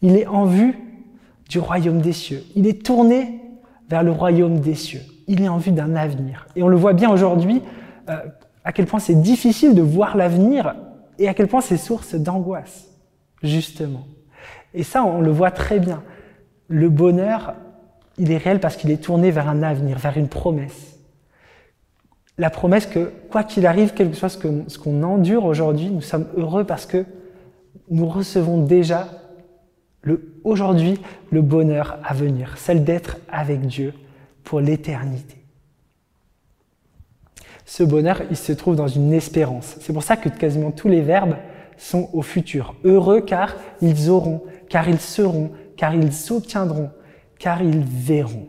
Il 0.01 0.17
est 0.17 0.25
en 0.25 0.45
vue 0.45 0.79
du 1.47 1.59
royaume 1.59 2.01
des 2.01 2.13
cieux. 2.13 2.43
Il 2.55 2.65
est 2.65 2.83
tourné 2.83 3.39
vers 3.87 4.01
le 4.01 4.09
royaume 4.09 4.61
des 4.61 4.73
cieux. 4.73 5.01
Il 5.27 5.41
est 5.41 5.47
en 5.47 5.57
vue 5.57 5.71
d'un 5.71 5.95
avenir. 5.95 6.47
Et 6.55 6.63
on 6.63 6.67
le 6.67 6.77
voit 6.77 6.93
bien 6.93 7.09
aujourd'hui, 7.09 7.61
euh, 8.09 8.17
à 8.63 8.71
quel 8.71 8.85
point 8.85 8.99
c'est 8.99 9.21
difficile 9.21 9.75
de 9.75 9.81
voir 9.81 10.17
l'avenir 10.17 10.75
et 11.19 11.27
à 11.27 11.33
quel 11.33 11.47
point 11.47 11.61
c'est 11.61 11.77
source 11.77 12.15
d'angoisse, 12.15 12.87
justement. 13.43 14.05
Et 14.73 14.83
ça, 14.83 15.03
on 15.03 15.21
le 15.21 15.31
voit 15.31 15.51
très 15.51 15.79
bien. 15.79 16.03
Le 16.67 16.89
bonheur, 16.89 17.55
il 18.17 18.31
est 18.31 18.37
réel 18.37 18.59
parce 18.59 18.75
qu'il 18.75 18.91
est 18.91 19.03
tourné 19.03 19.31
vers 19.31 19.49
un 19.49 19.63
avenir, 19.63 19.97
vers 19.97 20.17
une 20.17 20.27
promesse. 20.27 20.99
La 22.37 22.49
promesse 22.49 22.85
que, 22.85 23.11
quoi 23.29 23.43
qu'il 23.43 23.65
arrive, 23.65 23.93
quel 23.95 24.09
que 24.09 24.15
soit 24.15 24.29
ce 24.29 24.77
qu'on 24.77 25.03
endure 25.03 25.45
aujourd'hui, 25.45 25.89
nous 25.89 26.01
sommes 26.01 26.27
heureux 26.37 26.63
parce 26.63 26.85
que 26.85 27.05
nous 27.89 28.07
recevons 28.07 28.63
déjà 28.63 29.07
aujourd'hui 30.43 30.99
le 31.29 31.41
bonheur 31.41 31.99
à 32.03 32.13
venir, 32.13 32.57
celle 32.57 32.83
d'être 32.83 33.17
avec 33.29 33.61
Dieu 33.67 33.93
pour 34.43 34.59
l'éternité. 34.59 35.37
Ce 37.65 37.83
bonheur, 37.83 38.21
il 38.29 38.37
se 38.37 38.51
trouve 38.51 38.75
dans 38.75 38.87
une 38.87 39.13
espérance. 39.13 39.77
C'est 39.79 39.93
pour 39.93 40.03
ça 40.03 40.17
que 40.17 40.29
quasiment 40.29 40.71
tous 40.71 40.89
les 40.89 41.01
verbes 41.01 41.37
sont 41.77 42.09
au 42.13 42.21
futur. 42.21 42.75
Heureux 42.83 43.21
car 43.21 43.55
ils 43.81 44.09
auront, 44.09 44.43
car 44.69 44.89
ils 44.89 44.99
seront, 44.99 45.51
car 45.77 45.95
ils 45.95 46.31
obtiendront, 46.31 46.91
car 47.39 47.61
ils 47.61 47.79
verront. 47.79 48.47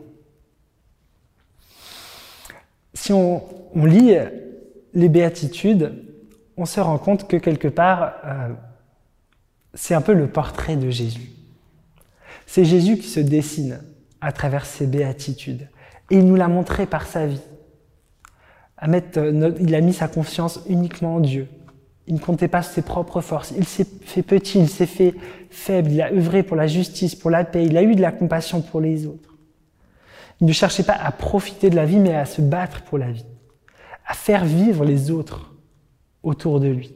Si 2.93 3.11
on, 3.11 3.43
lit 3.75 4.15
les 4.93 5.09
béatitudes, 5.09 5.93
on 6.57 6.65
se 6.65 6.79
rend 6.79 6.99
compte 6.99 7.27
que 7.27 7.37
quelque 7.37 7.67
part, 7.67 8.13
euh, 8.23 8.49
c'est 9.73 9.95
un 9.95 10.01
peu 10.01 10.13
le 10.13 10.27
portrait 10.27 10.75
de 10.75 10.91
Jésus. 10.91 11.31
C'est 12.45 12.65
Jésus 12.65 12.97
qui 12.97 13.07
se 13.07 13.19
dessine 13.19 13.81
à 14.21 14.31
travers 14.31 14.65
ses 14.65 14.85
béatitudes. 14.85 15.67
Et 16.09 16.17
il 16.17 16.25
nous 16.25 16.35
l'a 16.35 16.47
montré 16.47 16.85
par 16.85 17.05
sa 17.05 17.25
vie. 17.25 17.41
Euh, 18.85 19.51
il 19.59 19.75
a 19.75 19.81
mis 19.81 19.93
sa 19.93 20.07
confiance 20.07 20.61
uniquement 20.67 21.15
en 21.15 21.19
Dieu. 21.19 21.47
Il 22.07 22.15
ne 22.15 22.19
comptait 22.19 22.49
pas 22.49 22.61
ses 22.61 22.81
propres 22.81 23.21
forces. 23.21 23.53
Il 23.57 23.65
s'est 23.65 23.87
fait 24.01 24.23
petit, 24.23 24.59
il 24.59 24.67
s'est 24.67 24.85
fait 24.85 25.15
faible. 25.49 25.91
Il 25.91 26.01
a 26.01 26.11
œuvré 26.11 26.43
pour 26.43 26.57
la 26.57 26.67
justice, 26.67 27.15
pour 27.15 27.31
la 27.31 27.45
paix. 27.45 27.65
Il 27.65 27.77
a 27.77 27.83
eu 27.83 27.95
de 27.95 28.01
la 28.01 28.11
compassion 28.11 28.61
pour 28.61 28.81
les 28.81 29.05
autres. 29.05 29.37
Il 30.41 30.47
ne 30.47 30.51
cherchait 30.51 30.83
pas 30.83 30.97
à 31.01 31.11
profiter 31.11 31.69
de 31.69 31.75
la 31.75 31.85
vie, 31.85 31.99
mais 31.99 32.15
à 32.15 32.25
se 32.25 32.41
battre 32.41 32.81
pour 32.83 32.97
la 32.97 33.11
vie. 33.11 33.25
À 34.05 34.13
faire 34.13 34.43
vivre 34.43 34.83
les 34.83 35.11
autres 35.11 35.53
autour 36.23 36.59
de 36.59 36.67
lui. 36.67 36.93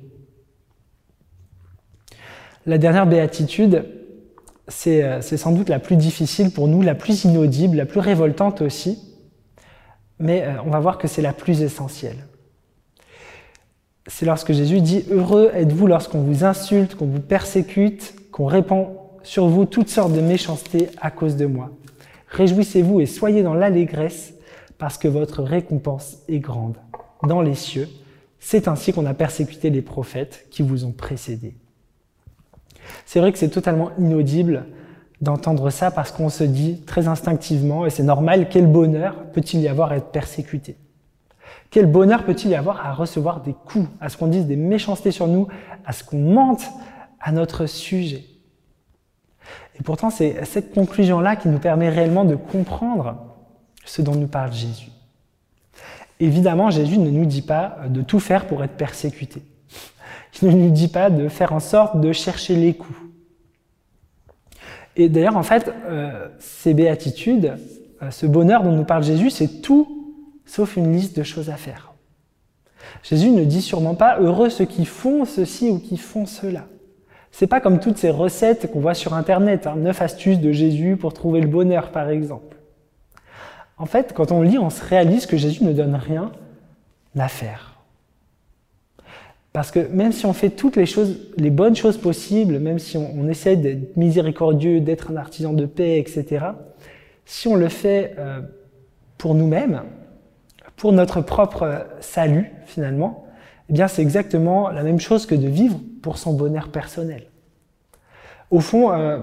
La 2.66 2.78
dernière 2.78 3.08
béatitude, 3.08 3.86
c'est 4.68 5.22
sans 5.22 5.52
doute 5.52 5.70
la 5.70 5.80
plus 5.80 5.96
difficile 5.96 6.52
pour 6.52 6.68
nous, 6.68 6.82
la 6.82 6.96
plus 6.96 7.24
inaudible, 7.26 7.78
la 7.78 7.86
plus 7.86 8.00
révoltante 8.00 8.62
aussi, 8.62 9.00
mais 10.20 10.44
euh, 10.44 10.54
on 10.66 10.70
va 10.70 10.80
voir 10.80 10.98
que 10.98 11.08
c'est 11.08 11.22
la 11.22 11.34
plus 11.34 11.62
essentielle. 11.62 12.26
C'est 14.08 14.26
lorsque 14.26 14.54
Jésus 14.54 14.82
dit 14.82 15.06
Heureux 15.10 15.52
êtes-vous 15.54 15.88
lorsqu'on 15.88 16.22
vous 16.22 16.44
insulte, 16.44 16.96
qu'on 16.96 17.08
vous 17.08 17.20
persécute, 17.20 18.16
qu'on 18.32 18.46
répand 18.46 18.88
sur 19.24 19.48
vous 19.48 19.66
toutes 19.66 19.90
sortes 19.90 20.14
de 20.14 20.22
méchancetés 20.22 20.90
à 21.02 21.12
cause 21.12 21.36
de 21.36 21.46
moi. 21.46 21.72
Réjouissez-vous 22.30 23.02
et 23.02 23.06
soyez 23.06 23.44
dans 23.44 23.54
l'allégresse, 23.54 24.34
parce 24.78 24.98
que 24.98 25.08
votre 25.08 25.44
récompense 25.44 26.18
est 26.28 26.40
grande 26.40 26.78
dans 27.24 27.42
les 27.42 27.56
cieux. 27.56 27.90
C'est 28.40 28.68
ainsi 28.68 28.94
qu'on 28.94 29.06
a 29.06 29.14
persécuté 29.14 29.70
les 29.70 29.82
prophètes 29.82 30.46
qui 30.52 30.62
vous 30.62 30.86
ont 30.86 30.92
précédés. 30.92 31.56
C'est 33.06 33.20
vrai 33.20 33.32
que 33.32 33.38
c'est 33.38 33.50
totalement 33.50 33.91
inaudible 33.98 34.65
d'entendre 35.22 35.70
ça 35.70 35.91
parce 35.91 36.12
qu'on 36.12 36.29
se 36.29 36.44
dit 36.44 36.84
très 36.86 37.08
instinctivement, 37.08 37.86
et 37.86 37.89
c'est 37.89 38.03
normal, 38.03 38.48
quel 38.50 38.67
bonheur 38.67 39.15
peut-il 39.34 39.62
y 39.62 39.67
avoir 39.67 39.91
à 39.91 39.98
être 39.98 40.12
persécuté? 40.12 40.77
Quel 41.70 41.86
bonheur 41.86 42.24
peut-il 42.24 42.51
y 42.51 42.56
avoir 42.56 42.86
à 42.86 42.94
recevoir 42.94 43.41
des 43.41 43.53
coups, 43.53 43.89
à 44.00 44.10
ce 44.10 44.17
qu'on 44.17 44.27
dise 44.27 44.46
des 44.46 44.56
méchancetés 44.56 45.12
sur 45.12 45.27
nous, 45.27 45.48
à 45.86 45.91
ce 45.91 46.03
qu'on 46.03 46.20
mente 46.20 46.63
à 47.20 47.32
notre 47.32 47.65
sujet? 47.65 48.25
Et 49.79 49.84
pourtant, 49.84 50.10
c'est 50.10 50.44
cette 50.46 50.74
conclusion-là 50.74 51.36
qui 51.36 51.50
nous 51.50 51.60
permet 51.60 51.89
réellement 51.89 52.25
de 52.25 52.36
comprendre 52.36 53.17
ce 53.86 54.01
dont 54.01 54.15
nous 54.15 54.27
parle 54.27 54.51
Jésus. 54.51 54.91
Évidemment, 56.20 56.72
Jésus 56.72 56.98
ne 56.98 57.10
nous 57.10 57.25
dit 57.25 57.44
pas 57.44 57.77
de 57.88 58.01
tout 58.01 58.20
faire 58.20 58.48
pour 58.48 58.63
être 58.63 58.75
persécuté. 58.75 59.41
Il 60.41 60.50
ne 60.50 60.53
nous 60.53 60.72
dit 60.72 60.88
pas 60.88 61.10
de 61.10 61.27
faire 61.29 61.53
en 61.53 61.60
sorte 61.60 62.00
de 62.00 62.12
chercher 62.12 62.56
les 62.56 62.74
coups. 62.74 63.00
Et 64.96 65.10
d'ailleurs, 65.10 65.38
en 65.38 65.44
fait, 65.44 65.72
euh, 65.86 66.27
ces 66.39 66.74
béatitudes, 66.74 67.53
euh, 68.01 68.12
ce 68.12 68.25
bonheur 68.25 68.63
dont 68.63 68.72
nous 68.72 68.84
parle 68.84 69.03
Jésus, 69.03 69.29
c'est 69.29 69.62
tout 69.62 69.88
sauf 70.46 70.75
une 70.75 70.91
liste 70.94 71.17
de 71.17 71.24
choses 71.24 71.50
à 71.50 71.56
faire. 71.56 71.94
Jésus 73.03 73.29
ne 73.29 73.44
dit 73.44 73.62
sûrement 73.62 73.96
pas 73.96 74.20
heureux 74.20 74.50
ceux 74.50 74.65
qui 74.65 74.86
font 74.86 75.25
ceci 75.25 75.70
ou 75.70 75.79
qui 75.79 75.98
font 75.98 76.25
cela. 76.25 76.65
C'est 77.32 77.48
pas 77.48 77.60
comme 77.60 77.79
toutes 77.79 77.98
ces 77.98 78.10
recettes 78.10 78.72
qu'on 78.72 78.79
voit 78.79 78.94
sur 78.94 79.13
Internet, 79.13 79.67
hein, 79.67 79.75
neuf 79.75 80.01
astuces 80.01 80.39
de 80.39 80.51
Jésus 80.51 80.98
pour 80.98 81.13
trouver 81.13 81.41
le 81.41 81.48
bonheur, 81.48 81.91
par 81.91 82.10
exemple. 82.10 82.58
En 83.77 83.86
fait, 83.86 84.13
quand 84.13 84.32
on 84.32 84.41
lit, 84.41 84.58
on 84.58 84.72
se 84.72 84.84
réalise 84.84 85.27
que 85.27 85.38
Jésus 85.38 85.63
ne 85.63 85.74
donne 85.74 85.96
rien 85.96 86.32
à 87.17 87.27
faire. 87.27 87.67
Parce 89.58 89.72
que 89.72 89.80
même 89.80 90.12
si 90.12 90.28
on 90.28 90.34
fait 90.34 90.52
toutes 90.52 90.76
les 90.76 90.86
choses, 90.86 91.18
les 91.36 91.50
bonnes 91.50 91.76
choses 91.76 91.98
possibles, 91.98 92.60
même 92.60 92.78
si 92.78 92.96
on, 92.96 93.28
essaie 93.28 93.56
d'être 93.56 93.98
miséricordieux, 93.98 94.82
d'être 94.82 95.10
un 95.10 95.16
artisan 95.16 95.52
de 95.52 95.66
paix, 95.66 95.98
etc., 95.98 96.46
si 97.26 97.48
on 97.48 97.56
le 97.56 97.68
fait 97.68 98.14
euh, 98.20 98.42
pour 99.18 99.34
nous-mêmes, 99.34 99.82
pour 100.76 100.94
notre 100.94 101.22
propre 101.22 101.88
salut 102.02 102.52
finalement, 102.68 103.26
eh 103.72 103.74
bien 103.74 103.88
c'est 103.88 104.04
exactement 104.04 104.70
la 104.70 104.84
même 104.84 105.00
chose 105.00 105.26
que 105.26 105.34
de 105.34 105.48
vivre 105.48 105.80
pour 106.04 106.20
son 106.20 106.34
bonheur 106.34 106.70
personnel. 106.70 107.24
Au 108.52 108.60
fond, 108.60 108.92
euh, 108.94 109.18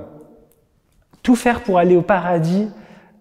tout 1.22 1.36
faire 1.36 1.62
pour 1.62 1.78
aller 1.78 1.94
au 1.94 2.02
paradis 2.02 2.66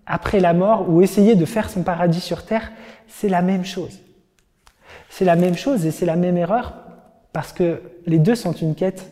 après 0.08 0.40
la 0.40 0.56
mort 0.56 0.90
ou 0.90 1.04
essayer 1.04 1.36
de 1.36 1.46
faire 1.46 1.70
son 1.70 1.84
paradis 1.84 2.22
sur 2.22 2.44
terre, 2.44 2.72
c'est 3.08 3.30
la 3.30 3.44
même 3.44 3.66
chose. 3.66 4.00
C'est 5.12 5.26
la 5.26 5.36
même 5.36 5.56
chose 5.56 5.86
et 5.86 5.92
c'est 5.92 6.08
la 6.08 6.16
même 6.16 6.38
erreur 6.38 6.83
parce 7.34 7.52
que 7.52 7.82
les 8.06 8.20
deux 8.20 8.36
sont 8.36 8.54
une 8.54 8.76
quête 8.76 9.12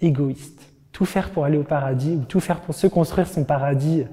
égoïste. 0.00 0.60
Tout 0.92 1.06
faire 1.06 1.30
pour 1.30 1.44
aller 1.44 1.58
au 1.58 1.64
paradis 1.64 2.12
ou 2.12 2.24
tout 2.24 2.38
faire 2.38 2.60
pour 2.60 2.74
se 2.74 2.86
construire 2.86 3.26
son 3.26 3.44
paradis 3.44 4.04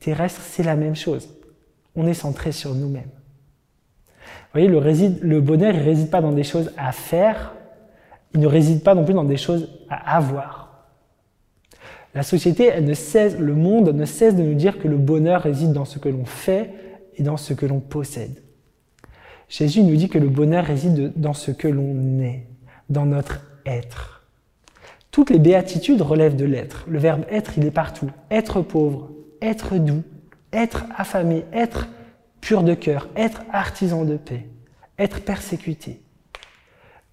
terrestre, 0.00 0.40
c'est 0.42 0.62
la 0.62 0.74
même 0.74 0.96
chose. 0.96 1.28
On 1.94 2.06
est 2.06 2.14
centré 2.14 2.52
sur 2.52 2.74
nous-mêmes. 2.74 3.10
Vous 4.54 4.62
voyez, 4.62 4.68
le, 4.68 5.40
bonheur, 5.40 5.74
ne 5.74 5.82
réside 5.82 6.10
pas 6.10 6.22
dans 6.22 6.32
des 6.32 6.42
choses 6.42 6.72
à 6.76 6.92
faire, 6.92 7.54
il 8.34 8.40
ne 8.40 8.46
réside 8.46 8.82
pas 8.82 8.94
non 8.94 9.04
plus 9.04 9.14
dans 9.14 9.24
des 9.24 9.36
choses 9.36 9.68
à 9.90 10.16
avoir. 10.16 10.88
La 12.14 12.22
société, 12.22 12.72
le 12.80 13.54
monde 13.54 13.90
ne 13.90 14.04
cesse 14.06 14.34
de 14.34 14.42
nous 14.42 14.54
dire 14.54 14.78
que 14.78 14.88
le 14.88 14.96
bonheur 14.96 15.42
réside 15.42 15.72
dans 15.72 15.84
ce 15.84 15.98
que 15.98 16.08
l'on 16.08 16.24
fait 16.24 16.70
et 17.16 17.22
dans 17.22 17.36
ce 17.36 17.52
que 17.52 17.66
l'on 17.66 17.80
possède. 17.80 18.42
Jésus 19.48 19.82
nous 19.82 19.96
dit 19.96 20.08
que 20.08 20.18
le 20.18 20.28
bonheur 20.28 20.64
réside 20.64 21.12
dans 21.16 21.34
ce 21.34 21.50
que 21.50 21.68
l'on 21.68 22.20
est, 22.20 22.46
dans 22.90 23.06
notre 23.06 23.40
être. 23.64 24.22
Toutes 25.10 25.30
les 25.30 25.38
béatitudes 25.38 26.02
relèvent 26.02 26.36
de 26.36 26.44
l'être. 26.44 26.84
Le 26.88 26.98
verbe 26.98 27.24
être, 27.30 27.56
il 27.56 27.64
est 27.64 27.70
partout. 27.70 28.10
Être 28.30 28.60
pauvre, 28.60 29.10
être 29.40 29.76
doux, 29.76 30.02
être 30.52 30.84
affamé, 30.96 31.44
être 31.52 31.88
pur 32.40 32.62
de 32.62 32.74
cœur, 32.74 33.08
être 33.16 33.42
artisan 33.52 34.04
de 34.04 34.16
paix, 34.16 34.46
être 34.98 35.20
persécuté 35.20 36.00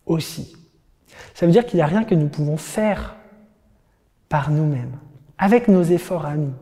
aussi. 0.06 0.56
Ça 1.34 1.46
veut 1.46 1.52
dire 1.52 1.66
qu'il 1.66 1.78
n'y 1.78 1.82
a 1.82 1.88
rien 1.88 2.04
que 2.04 2.16
nous 2.16 2.28
pouvons 2.28 2.58
faire 2.58 3.16
par 4.28 4.52
nous-mêmes, 4.52 4.98
avec 5.38 5.68
nos 5.68 5.84
efforts 5.84 6.26
à 6.26 6.36
nous. 6.36 6.54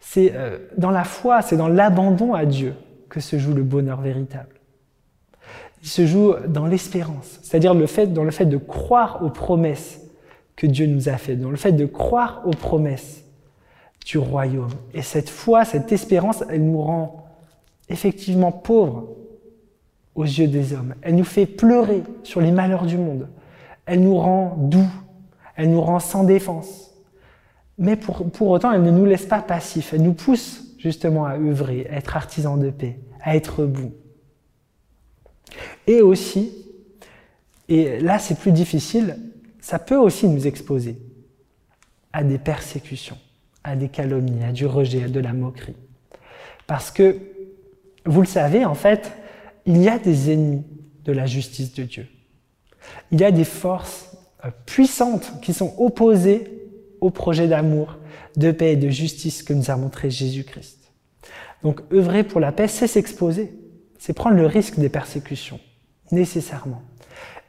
C'est 0.00 0.32
euh, 0.34 0.58
dans 0.76 0.90
la 0.90 1.04
foi, 1.04 1.42
c'est 1.42 1.56
dans 1.56 1.68
l'abandon 1.68 2.34
à 2.34 2.44
Dieu 2.44 2.74
que 3.14 3.20
se 3.20 3.38
joue 3.38 3.54
le 3.54 3.62
bonheur 3.62 4.00
véritable. 4.00 4.56
Il 5.82 5.88
se 5.88 6.04
joue 6.04 6.34
dans 6.48 6.66
l'espérance, 6.66 7.38
c'est-à-dire 7.44 7.72
le 7.72 7.86
fait, 7.86 8.08
dans 8.08 8.24
le 8.24 8.32
fait 8.32 8.44
de 8.44 8.56
croire 8.56 9.22
aux 9.22 9.30
promesses 9.30 10.00
que 10.56 10.66
Dieu 10.66 10.86
nous 10.86 11.08
a 11.08 11.16
faites, 11.16 11.40
dans 11.40 11.52
le 11.52 11.56
fait 11.56 11.70
de 11.70 11.86
croire 11.86 12.42
aux 12.44 12.50
promesses 12.50 13.22
du 14.04 14.18
royaume. 14.18 14.72
Et 14.94 15.02
cette 15.02 15.30
foi, 15.30 15.64
cette 15.64 15.92
espérance, 15.92 16.42
elle 16.50 16.64
nous 16.64 16.82
rend 16.82 17.28
effectivement 17.88 18.50
pauvres 18.50 19.10
aux 20.16 20.24
yeux 20.24 20.48
des 20.48 20.72
hommes. 20.72 20.96
Elle 21.00 21.14
nous 21.14 21.24
fait 21.24 21.46
pleurer 21.46 22.02
sur 22.24 22.40
les 22.40 22.50
malheurs 22.50 22.84
du 22.84 22.98
monde. 22.98 23.28
Elle 23.86 24.00
nous 24.00 24.16
rend 24.16 24.56
doux. 24.58 24.90
Elle 25.54 25.70
nous 25.70 25.80
rend 25.80 26.00
sans 26.00 26.24
défense. 26.24 26.90
Mais 27.78 27.94
pour, 27.94 28.28
pour 28.32 28.48
autant, 28.48 28.72
elle 28.72 28.82
ne 28.82 28.90
nous 28.90 29.04
laisse 29.04 29.26
pas 29.26 29.40
passifs. 29.40 29.94
Elle 29.94 30.02
nous 30.02 30.14
pousse 30.14 30.63
justement 30.84 31.24
à 31.24 31.38
œuvrer, 31.38 31.86
à 31.88 31.96
être 31.96 32.14
artisan 32.14 32.58
de 32.58 32.68
paix, 32.68 32.98
à 33.22 33.34
être 33.34 33.64
bon. 33.64 33.92
Et 35.86 36.02
aussi, 36.02 36.52
et 37.70 37.98
là 38.00 38.18
c'est 38.18 38.38
plus 38.38 38.52
difficile, 38.52 39.16
ça 39.60 39.78
peut 39.78 39.96
aussi 39.96 40.28
nous 40.28 40.46
exposer 40.46 40.98
à 42.12 42.22
des 42.22 42.36
persécutions, 42.36 43.16
à 43.64 43.76
des 43.76 43.88
calomnies, 43.88 44.44
à 44.44 44.52
du 44.52 44.66
rejet, 44.66 45.04
à 45.04 45.08
de 45.08 45.20
la 45.20 45.32
moquerie. 45.32 45.76
Parce 46.66 46.90
que, 46.90 47.16
vous 48.04 48.20
le 48.20 48.26
savez, 48.26 48.66
en 48.66 48.74
fait, 48.74 49.10
il 49.64 49.78
y 49.78 49.88
a 49.88 49.98
des 49.98 50.30
ennemis 50.30 50.64
de 51.04 51.12
la 51.12 51.24
justice 51.24 51.72
de 51.72 51.84
Dieu. 51.84 52.06
Il 53.10 53.20
y 53.20 53.24
a 53.24 53.30
des 53.30 53.44
forces 53.44 54.14
euh, 54.44 54.50
puissantes 54.66 55.40
qui 55.40 55.54
sont 55.54 55.74
opposées 55.78 56.63
au 57.00 57.10
projet 57.10 57.48
d'amour, 57.48 57.98
de 58.36 58.50
paix 58.50 58.72
et 58.72 58.76
de 58.76 58.88
justice 58.88 59.42
que 59.42 59.52
nous 59.52 59.70
a 59.70 59.76
montré 59.76 60.10
Jésus-Christ. 60.10 60.92
Donc 61.62 61.80
œuvrer 61.92 62.24
pour 62.24 62.40
la 62.40 62.52
paix, 62.52 62.68
c'est 62.68 62.86
s'exposer, 62.86 63.54
c'est 63.98 64.12
prendre 64.12 64.36
le 64.36 64.46
risque 64.46 64.78
des 64.78 64.88
persécutions, 64.88 65.60
nécessairement. 66.12 66.82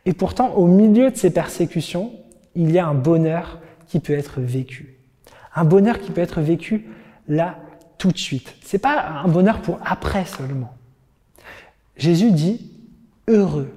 Et 0.05 0.13
pourtant, 0.13 0.53
au 0.53 0.67
milieu 0.67 1.11
de 1.11 1.17
ces 1.17 1.31
persécutions, 1.31 2.13
il 2.55 2.71
y 2.71 2.79
a 2.79 2.87
un 2.87 2.93
bonheur 2.93 3.59
qui 3.87 3.99
peut 3.99 4.13
être 4.13 4.39
vécu. 4.39 4.97
Un 5.55 5.65
bonheur 5.65 5.99
qui 5.99 6.11
peut 6.11 6.21
être 6.21 6.41
vécu 6.41 6.87
là, 7.27 7.57
tout 7.97 8.11
de 8.11 8.17
suite. 8.17 8.55
C'est 8.61 8.77
pas 8.77 9.21
un 9.23 9.27
bonheur 9.27 9.61
pour 9.61 9.79
après 9.83 10.25
seulement. 10.25 10.73
Jésus 11.97 12.31
dit 12.31 12.71
heureux, 13.27 13.71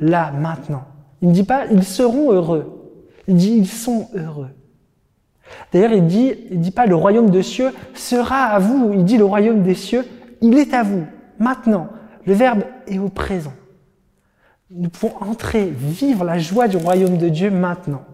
là, 0.00 0.32
maintenant. 0.32 0.84
Il 1.20 1.28
ne 1.28 1.34
dit 1.34 1.44
pas 1.44 1.66
ils 1.66 1.84
seront 1.84 2.32
heureux. 2.32 2.92
Il 3.28 3.36
dit 3.36 3.52
ils 3.52 3.68
sont 3.68 4.08
heureux. 4.14 4.50
D'ailleurs, 5.72 5.92
il 5.92 6.06
dit, 6.06 6.34
il 6.50 6.60
dit 6.60 6.70
pas 6.70 6.86
le 6.86 6.94
royaume 6.94 7.30
des 7.30 7.42
cieux 7.42 7.72
sera 7.94 8.44
à 8.44 8.58
vous. 8.58 8.92
Il 8.94 9.04
dit 9.04 9.16
le 9.16 9.24
royaume 9.24 9.62
des 9.62 9.74
cieux, 9.74 10.06
il 10.40 10.58
est 10.58 10.74
à 10.74 10.82
vous, 10.82 11.06
maintenant. 11.38 11.88
Le 12.26 12.34
verbe 12.34 12.62
est 12.86 12.98
au 12.98 13.08
présent. 13.08 13.54
Nous 14.70 14.88
pouvons 14.88 15.16
entrer, 15.20 15.66
vivre 15.66 16.24
la 16.24 16.38
joie 16.38 16.68
du 16.68 16.76
royaume 16.76 17.18
de 17.18 17.28
Dieu 17.28 17.50
maintenant, 17.50 18.04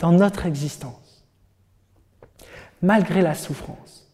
dans 0.00 0.12
notre 0.12 0.46
existence, 0.46 1.26
malgré 2.82 3.22
la 3.22 3.34
souffrance. 3.34 4.08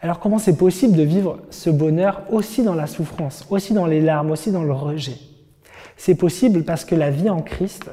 Alors 0.00 0.18
comment 0.18 0.38
c'est 0.38 0.56
possible 0.56 0.96
de 0.96 1.02
vivre 1.02 1.40
ce 1.50 1.70
bonheur 1.70 2.22
aussi 2.30 2.62
dans 2.64 2.74
la 2.74 2.86
souffrance, 2.86 3.46
aussi 3.50 3.72
dans 3.72 3.86
les 3.86 4.00
larmes, 4.00 4.30
aussi 4.30 4.50
dans 4.50 4.64
le 4.64 4.72
rejet? 4.72 5.18
C'est 5.96 6.14
possible 6.14 6.64
parce 6.64 6.84
que 6.84 6.94
la 6.94 7.10
vie 7.10 7.30
en 7.30 7.42
Christ, 7.42 7.84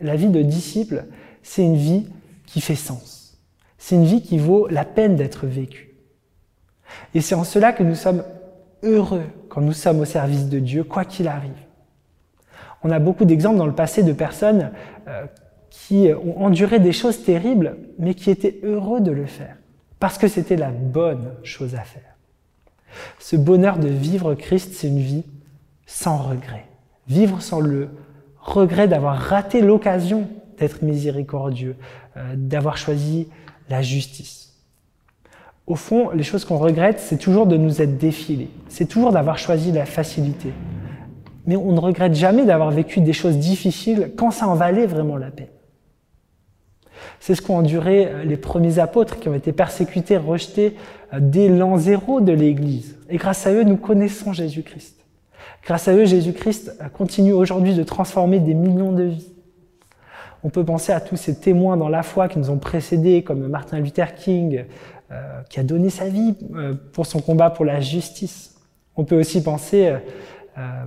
la 0.00 0.16
vie 0.16 0.28
de 0.28 0.42
disciple, 0.42 1.04
c'est 1.42 1.62
une 1.62 1.76
vie 1.76 2.06
qui 2.50 2.60
fait 2.60 2.74
sens. 2.74 3.38
C'est 3.78 3.94
une 3.94 4.04
vie 4.04 4.22
qui 4.22 4.38
vaut 4.38 4.66
la 4.68 4.84
peine 4.84 5.16
d'être 5.16 5.46
vécue. 5.46 5.94
Et 7.14 7.20
c'est 7.20 7.36
en 7.36 7.44
cela 7.44 7.72
que 7.72 7.84
nous 7.84 7.94
sommes 7.94 8.24
heureux 8.82 9.24
quand 9.48 9.60
nous 9.60 9.72
sommes 9.72 10.00
au 10.00 10.04
service 10.04 10.48
de 10.48 10.58
Dieu, 10.58 10.82
quoi 10.84 11.04
qu'il 11.04 11.28
arrive. 11.28 11.52
On 12.82 12.90
a 12.90 12.98
beaucoup 12.98 13.24
d'exemples 13.24 13.58
dans 13.58 13.66
le 13.66 13.74
passé 13.74 14.02
de 14.02 14.12
personnes 14.12 14.72
euh, 15.06 15.26
qui 15.70 16.08
ont 16.24 16.42
enduré 16.42 16.80
des 16.80 16.92
choses 16.92 17.22
terribles, 17.22 17.76
mais 17.98 18.14
qui 18.14 18.30
étaient 18.30 18.58
heureux 18.64 19.00
de 19.00 19.12
le 19.12 19.26
faire, 19.26 19.56
parce 20.00 20.18
que 20.18 20.26
c'était 20.26 20.56
la 20.56 20.70
bonne 20.70 21.34
chose 21.44 21.74
à 21.74 21.82
faire. 21.82 22.16
Ce 23.20 23.36
bonheur 23.36 23.78
de 23.78 23.88
vivre 23.88 24.34
Christ, 24.34 24.72
c'est 24.74 24.88
une 24.88 24.98
vie 24.98 25.24
sans 25.86 26.16
regret. 26.16 26.66
Vivre 27.06 27.40
sans 27.40 27.60
le 27.60 27.90
regret 28.40 28.88
d'avoir 28.88 29.16
raté 29.16 29.60
l'occasion 29.60 30.28
d'être 30.58 30.82
miséricordieux, 30.82 31.76
d'avoir 32.36 32.76
choisi 32.76 33.28
la 33.68 33.82
justice. 33.82 34.54
Au 35.66 35.76
fond, 35.76 36.10
les 36.10 36.24
choses 36.24 36.44
qu'on 36.44 36.58
regrette, 36.58 36.98
c'est 36.98 37.16
toujours 37.16 37.46
de 37.46 37.56
nous 37.56 37.80
être 37.80 37.96
défilés, 37.96 38.50
c'est 38.68 38.86
toujours 38.86 39.12
d'avoir 39.12 39.38
choisi 39.38 39.70
la 39.70 39.86
facilité. 39.86 40.52
Mais 41.46 41.56
on 41.56 41.72
ne 41.72 41.80
regrette 41.80 42.14
jamais 42.14 42.44
d'avoir 42.44 42.70
vécu 42.70 43.00
des 43.00 43.12
choses 43.12 43.36
difficiles 43.36 44.12
quand 44.16 44.30
ça 44.30 44.48
en 44.48 44.54
valait 44.54 44.86
vraiment 44.86 45.16
la 45.16 45.30
peine. 45.30 45.48
C'est 47.18 47.34
ce 47.34 47.42
qu'ont 47.42 47.58
enduré 47.58 48.06
euh, 48.06 48.24
les 48.24 48.36
premiers 48.36 48.78
apôtres 48.78 49.18
qui 49.18 49.28
ont 49.28 49.34
été 49.34 49.52
persécutés, 49.52 50.16
rejetés 50.16 50.76
euh, 51.12 51.18
dès 51.20 51.48
l'an 51.48 51.76
zéro 51.76 52.20
de 52.20 52.32
l'Église. 52.32 52.96
Et 53.08 53.16
grâce 53.16 53.46
à 53.46 53.52
eux, 53.52 53.62
nous 53.62 53.76
connaissons 53.76 54.32
Jésus-Christ. 54.32 54.96
Grâce 55.64 55.88
à 55.88 55.94
eux, 55.94 56.04
Jésus-Christ 56.04 56.78
continue 56.94 57.32
aujourd'hui 57.32 57.74
de 57.74 57.82
transformer 57.82 58.38
des 58.38 58.54
millions 58.54 58.92
de 58.92 59.04
vies. 59.04 59.32
On 60.42 60.48
peut 60.48 60.64
penser 60.64 60.92
à 60.92 61.00
tous 61.00 61.16
ces 61.16 61.38
témoins 61.38 61.76
dans 61.76 61.88
la 61.88 62.02
foi 62.02 62.28
qui 62.28 62.38
nous 62.38 62.50
ont 62.50 62.58
précédés, 62.58 63.22
comme 63.22 63.46
Martin 63.46 63.78
Luther 63.78 64.14
King, 64.14 64.64
euh, 65.12 65.42
qui 65.50 65.60
a 65.60 65.62
donné 65.62 65.90
sa 65.90 66.08
vie 66.08 66.36
euh, 66.54 66.74
pour 66.92 67.06
son 67.06 67.20
combat 67.20 67.50
pour 67.50 67.64
la 67.64 67.80
justice. 67.80 68.54
On 68.96 69.04
peut 69.04 69.18
aussi 69.18 69.42
penser 69.42 69.96
euh, 70.56 70.84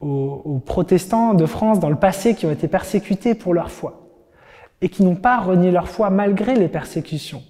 aux, 0.00 0.42
aux, 0.44 0.58
protestants 0.58 1.32
de 1.32 1.46
France 1.46 1.80
dans 1.80 1.90
le 1.90 1.96
passé 1.96 2.34
qui 2.34 2.44
ont 2.44 2.50
été 2.50 2.68
persécutés 2.68 3.34
pour 3.34 3.54
leur 3.54 3.70
foi 3.70 4.08
et 4.82 4.88
qui 4.88 5.04
n'ont 5.04 5.16
pas 5.16 5.38
renié 5.38 5.70
leur 5.70 5.88
foi 5.88 6.10
malgré 6.10 6.54
les 6.54 6.68
persécutions. 6.68 7.42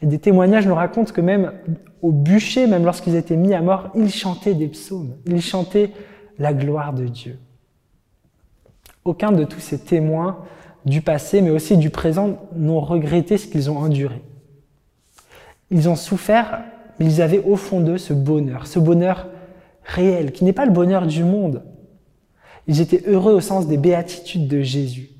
Et 0.00 0.06
des 0.06 0.18
témoignages 0.18 0.66
nous 0.66 0.74
racontent 0.74 1.12
que 1.12 1.20
même 1.20 1.52
au 2.02 2.10
bûcher, 2.10 2.66
même 2.66 2.84
lorsqu'ils 2.84 3.14
étaient 3.14 3.36
mis 3.36 3.54
à 3.54 3.60
mort, 3.60 3.90
ils 3.94 4.10
chantaient 4.10 4.54
des 4.54 4.66
psaumes, 4.66 5.16
ils 5.26 5.40
chantaient 5.40 5.92
la 6.38 6.52
gloire 6.52 6.92
de 6.92 7.06
Dieu. 7.06 7.38
Aucun 9.04 9.32
de 9.32 9.44
tous 9.44 9.60
ces 9.60 9.78
témoins 9.78 10.44
du 10.84 11.00
passé, 11.00 11.42
mais 11.42 11.50
aussi 11.50 11.76
du 11.76 11.90
présent, 11.90 12.38
n'ont 12.54 12.80
regretté 12.80 13.38
ce 13.38 13.46
qu'ils 13.46 13.70
ont 13.70 13.78
enduré. 13.78 14.22
Ils 15.70 15.88
ont 15.88 15.96
souffert, 15.96 16.62
mais 16.98 17.06
ils 17.06 17.22
avaient 17.22 17.42
au 17.42 17.56
fond 17.56 17.80
d'eux 17.80 17.98
ce 17.98 18.12
bonheur, 18.12 18.66
ce 18.66 18.78
bonheur 18.78 19.28
réel, 19.84 20.32
qui 20.32 20.44
n'est 20.44 20.52
pas 20.52 20.66
le 20.66 20.72
bonheur 20.72 21.06
du 21.06 21.24
monde. 21.24 21.62
Ils 22.66 22.80
étaient 22.80 23.02
heureux 23.06 23.32
au 23.32 23.40
sens 23.40 23.66
des 23.66 23.76
béatitudes 23.76 24.48
de 24.48 24.60
Jésus. 24.60 25.10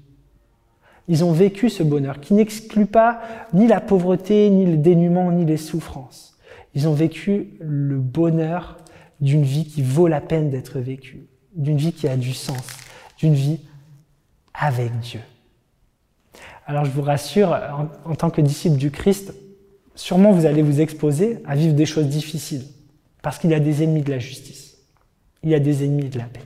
Ils 1.09 1.25
ont 1.25 1.33
vécu 1.33 1.69
ce 1.69 1.83
bonheur 1.83 2.21
qui 2.21 2.35
n'exclut 2.35 2.87
pas 2.87 3.21
ni 3.53 3.67
la 3.67 3.81
pauvreté, 3.81 4.49
ni 4.51 4.67
le 4.67 4.77
dénuement, 4.77 5.33
ni 5.33 5.45
les 5.45 5.57
souffrances. 5.57 6.39
Ils 6.75 6.89
ont 6.89 6.95
vécu 6.95 7.55
le 7.61 7.99
bonheur 7.99 8.79
d'une 9.21 9.43
vie 9.43 9.65
qui 9.65 9.83
vaut 9.83 10.09
la 10.09 10.21
peine 10.21 10.51
d'être 10.51 10.79
vécue, 10.79 11.27
d'une 11.55 11.77
vie 11.77 11.93
qui 11.93 12.09
a 12.09 12.17
du 12.17 12.33
sens, 12.33 12.67
d'une 13.19 13.35
vie 13.35 13.61
avec 14.55 14.99
Dieu. 15.01 15.21
Alors 16.67 16.85
je 16.85 16.91
vous 16.91 17.03
rassure, 17.03 17.57
en, 18.05 18.15
tant 18.15 18.31
que 18.31 18.41
disciple 18.41 18.77
du 18.77 18.91
Christ, 18.91 19.35
sûrement 19.95 20.33
vous 20.33 20.47
allez 20.47 20.63
vous 20.63 20.81
exposer 20.81 21.43
à 21.47 21.57
vivre 21.57 21.75
des 21.75 21.87
choses 21.87 22.07
difficiles, 22.07 22.65
parce 23.23 23.39
qu'il 23.39 23.51
y 23.51 23.55
a 23.55 23.61
des 23.61 23.83
ennemis 23.83 24.03
de 24.03 24.11
la 24.11 24.19
justice, 24.19 24.79
il 25.43 25.51
y 25.51 25.55
a 25.55 25.61
des 25.61 25.85
ennemis 25.85 26.09
de 26.09 26.19
la 26.19 26.25
paix, 26.25 26.43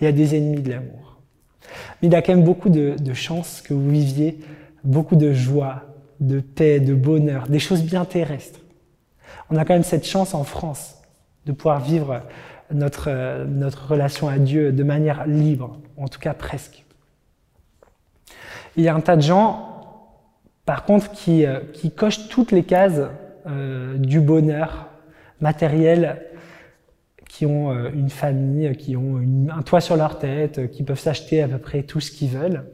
il 0.00 0.04
y 0.04 0.06
a 0.06 0.12
des 0.12 0.36
ennemis 0.36 0.62
de 0.62 0.70
l'amour. 0.70 1.18
Mais 2.00 2.08
il 2.08 2.12
y 2.12 2.16
a 2.16 2.22
quand 2.22 2.34
même 2.34 2.44
beaucoup 2.44 2.68
de, 2.68 2.96
de 2.98 3.14
chances 3.14 3.60
que 3.60 3.74
vous 3.74 3.90
viviez 3.90 4.38
beaucoup 4.84 5.16
de 5.16 5.32
joie, 5.32 5.82
de 6.20 6.40
paix, 6.40 6.80
de 6.80 6.94
bonheur, 6.94 7.48
des 7.48 7.58
choses 7.58 7.82
bien 7.82 8.04
terrestres. 8.04 8.60
On 9.50 9.56
a 9.56 9.64
quand 9.64 9.74
même 9.74 9.82
cette 9.82 10.06
chance 10.06 10.34
en 10.34 10.44
France 10.44 10.96
de 11.46 11.52
pouvoir 11.52 11.80
vivre 11.80 12.22
notre, 12.72 13.44
notre 13.46 13.88
relation 13.88 14.28
à 14.28 14.38
Dieu 14.38 14.72
de 14.72 14.82
manière 14.82 15.26
libre, 15.26 15.78
en 15.96 16.08
tout 16.08 16.20
cas 16.20 16.34
presque. 16.34 16.84
Il 18.76 18.84
y 18.84 18.88
a 18.88 18.94
un 18.94 19.00
tas 19.00 19.16
de 19.16 19.22
gens, 19.22 19.70
par 20.64 20.84
contre, 20.84 21.10
qui, 21.10 21.44
euh, 21.44 21.60
qui 21.72 21.90
cochent 21.90 22.28
toutes 22.28 22.52
les 22.52 22.62
cases 22.62 23.00
euh, 23.46 23.96
du 23.96 24.20
bonheur 24.20 24.88
matériel, 25.40 26.22
qui 27.28 27.46
ont 27.46 27.72
euh, 27.72 27.90
une 27.92 28.10
famille, 28.10 28.76
qui 28.76 28.96
ont 28.96 29.20
un 29.50 29.62
toit 29.62 29.80
sur 29.80 29.96
leur 29.96 30.18
tête, 30.18 30.70
qui 30.70 30.82
peuvent 30.82 31.00
s'acheter 31.00 31.42
à 31.42 31.48
peu 31.48 31.58
près 31.58 31.82
tout 31.82 32.00
ce 32.00 32.10
qu'ils 32.10 32.30
veulent, 32.30 32.64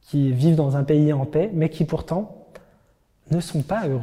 qui 0.00 0.32
vivent 0.32 0.56
dans 0.56 0.76
un 0.76 0.84
pays 0.84 1.12
en 1.12 1.26
paix, 1.26 1.50
mais 1.52 1.68
qui 1.68 1.84
pourtant 1.84 2.46
ne 3.30 3.40
sont 3.40 3.62
pas 3.62 3.86
heureux, 3.86 4.02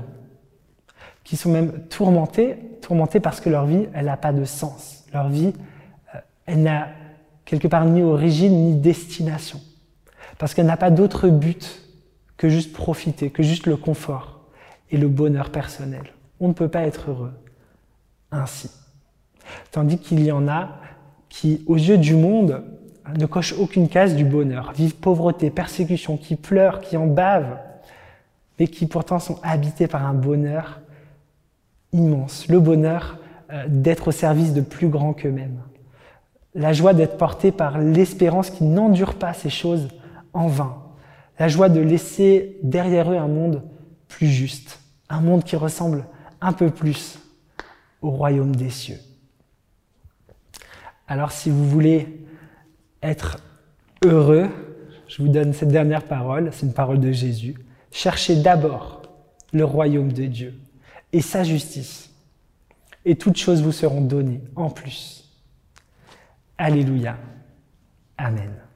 qui 1.23 1.37
sont 1.37 1.51
même 1.51 1.87
tourmentés, 1.87 2.55
tourmentés 2.81 3.19
parce 3.19 3.41
que 3.41 3.49
leur 3.49 3.65
vie, 3.65 3.87
elle 3.93 4.05
n'a 4.05 4.17
pas 4.17 4.33
de 4.33 4.45
sens. 4.45 5.05
Leur 5.13 5.29
vie, 5.29 5.53
elle 6.45 6.63
n'a 6.63 6.87
quelque 7.45 7.67
part 7.67 7.85
ni 7.85 8.01
origine 8.01 8.65
ni 8.65 8.75
destination 8.75 9.59
parce 10.39 10.55
qu'elle 10.55 10.65
n'a 10.65 10.77
pas 10.77 10.89
d'autre 10.89 11.29
but 11.29 11.83
que 12.37 12.49
juste 12.49 12.73
profiter, 12.73 13.29
que 13.29 13.43
juste 13.43 13.67
le 13.67 13.77
confort 13.77 14.39
et 14.89 14.97
le 14.97 15.09
bonheur 15.09 15.51
personnel. 15.51 16.13
On 16.39 16.47
ne 16.47 16.53
peut 16.53 16.69
pas 16.69 16.83
être 16.83 17.11
heureux 17.11 17.33
ainsi. 18.31 18.71
Tandis 19.71 19.99
qu'il 19.99 20.23
y 20.23 20.31
en 20.31 20.47
a 20.47 20.77
qui, 21.27 21.63
aux 21.67 21.75
yeux 21.75 21.97
du 21.97 22.15
monde, 22.15 22.63
ne 23.17 23.25
cochent 23.25 23.53
aucune 23.59 23.89
case 23.89 24.15
du 24.15 24.23
bonheur, 24.23 24.71
vivent 24.71 24.95
pauvreté, 24.95 25.49
persécution, 25.49 26.15
qui 26.15 26.35
pleurent, 26.35 26.79
qui 26.79 26.95
en 26.95 27.07
bavent, 27.07 27.57
mais 28.57 28.67
qui 28.67 28.85
pourtant 28.85 29.19
sont 29.19 29.39
habités 29.43 29.87
par 29.87 30.05
un 30.05 30.13
bonheur 30.13 30.79
immense, 31.91 32.47
le 32.47 32.59
bonheur 32.59 33.17
euh, 33.51 33.65
d'être 33.67 34.09
au 34.09 34.11
service 34.11 34.53
de 34.53 34.61
plus 34.61 34.87
grands 34.87 35.13
qu'eux-mêmes, 35.13 35.59
la 36.53 36.71
joie 36.71 36.93
d'être 36.93 37.17
porté 37.17 37.51
par 37.51 37.79
l'espérance 37.79 38.51
qui 38.51 38.63
n'endure 38.63 39.15
pas 39.15 39.33
ces 39.33 39.49
choses 39.49 39.89
en 40.33 40.47
vain. 40.47 40.83
La 41.37 41.47
joie 41.47 41.69
de 41.69 41.79
laisser 41.79 42.57
derrière 42.63 43.11
eux 43.11 43.17
un 43.17 43.27
monde 43.27 43.63
plus 44.07 44.27
juste, 44.27 44.79
un 45.09 45.21
monde 45.21 45.43
qui 45.43 45.55
ressemble 45.55 46.05
un 46.41 46.53
peu 46.53 46.69
plus 46.69 47.19
au 48.01 48.09
royaume 48.09 48.55
des 48.55 48.69
cieux. 48.69 48.99
Alors 51.07 51.31
si 51.31 51.49
vous 51.49 51.67
voulez 51.67 52.25
être 53.01 53.37
heureux, 54.03 54.49
je 55.07 55.21
vous 55.23 55.29
donne 55.29 55.53
cette 55.53 55.69
dernière 55.69 56.03
parole, 56.03 56.51
c'est 56.53 56.65
une 56.65 56.73
parole 56.73 56.99
de 56.99 57.11
Jésus. 57.11 57.55
Cherchez 57.91 58.35
d'abord 58.35 59.01
le 59.51 59.65
royaume 59.65 60.11
de 60.11 60.25
Dieu 60.25 60.53
et 61.11 61.21
sa 61.21 61.43
justice. 61.43 62.11
Et 63.05 63.15
toutes 63.15 63.37
choses 63.37 63.63
vous 63.63 63.71
seront 63.71 64.01
données 64.01 64.41
en 64.55 64.69
plus. 64.69 65.29
Alléluia. 66.57 67.17
Amen. 68.17 68.68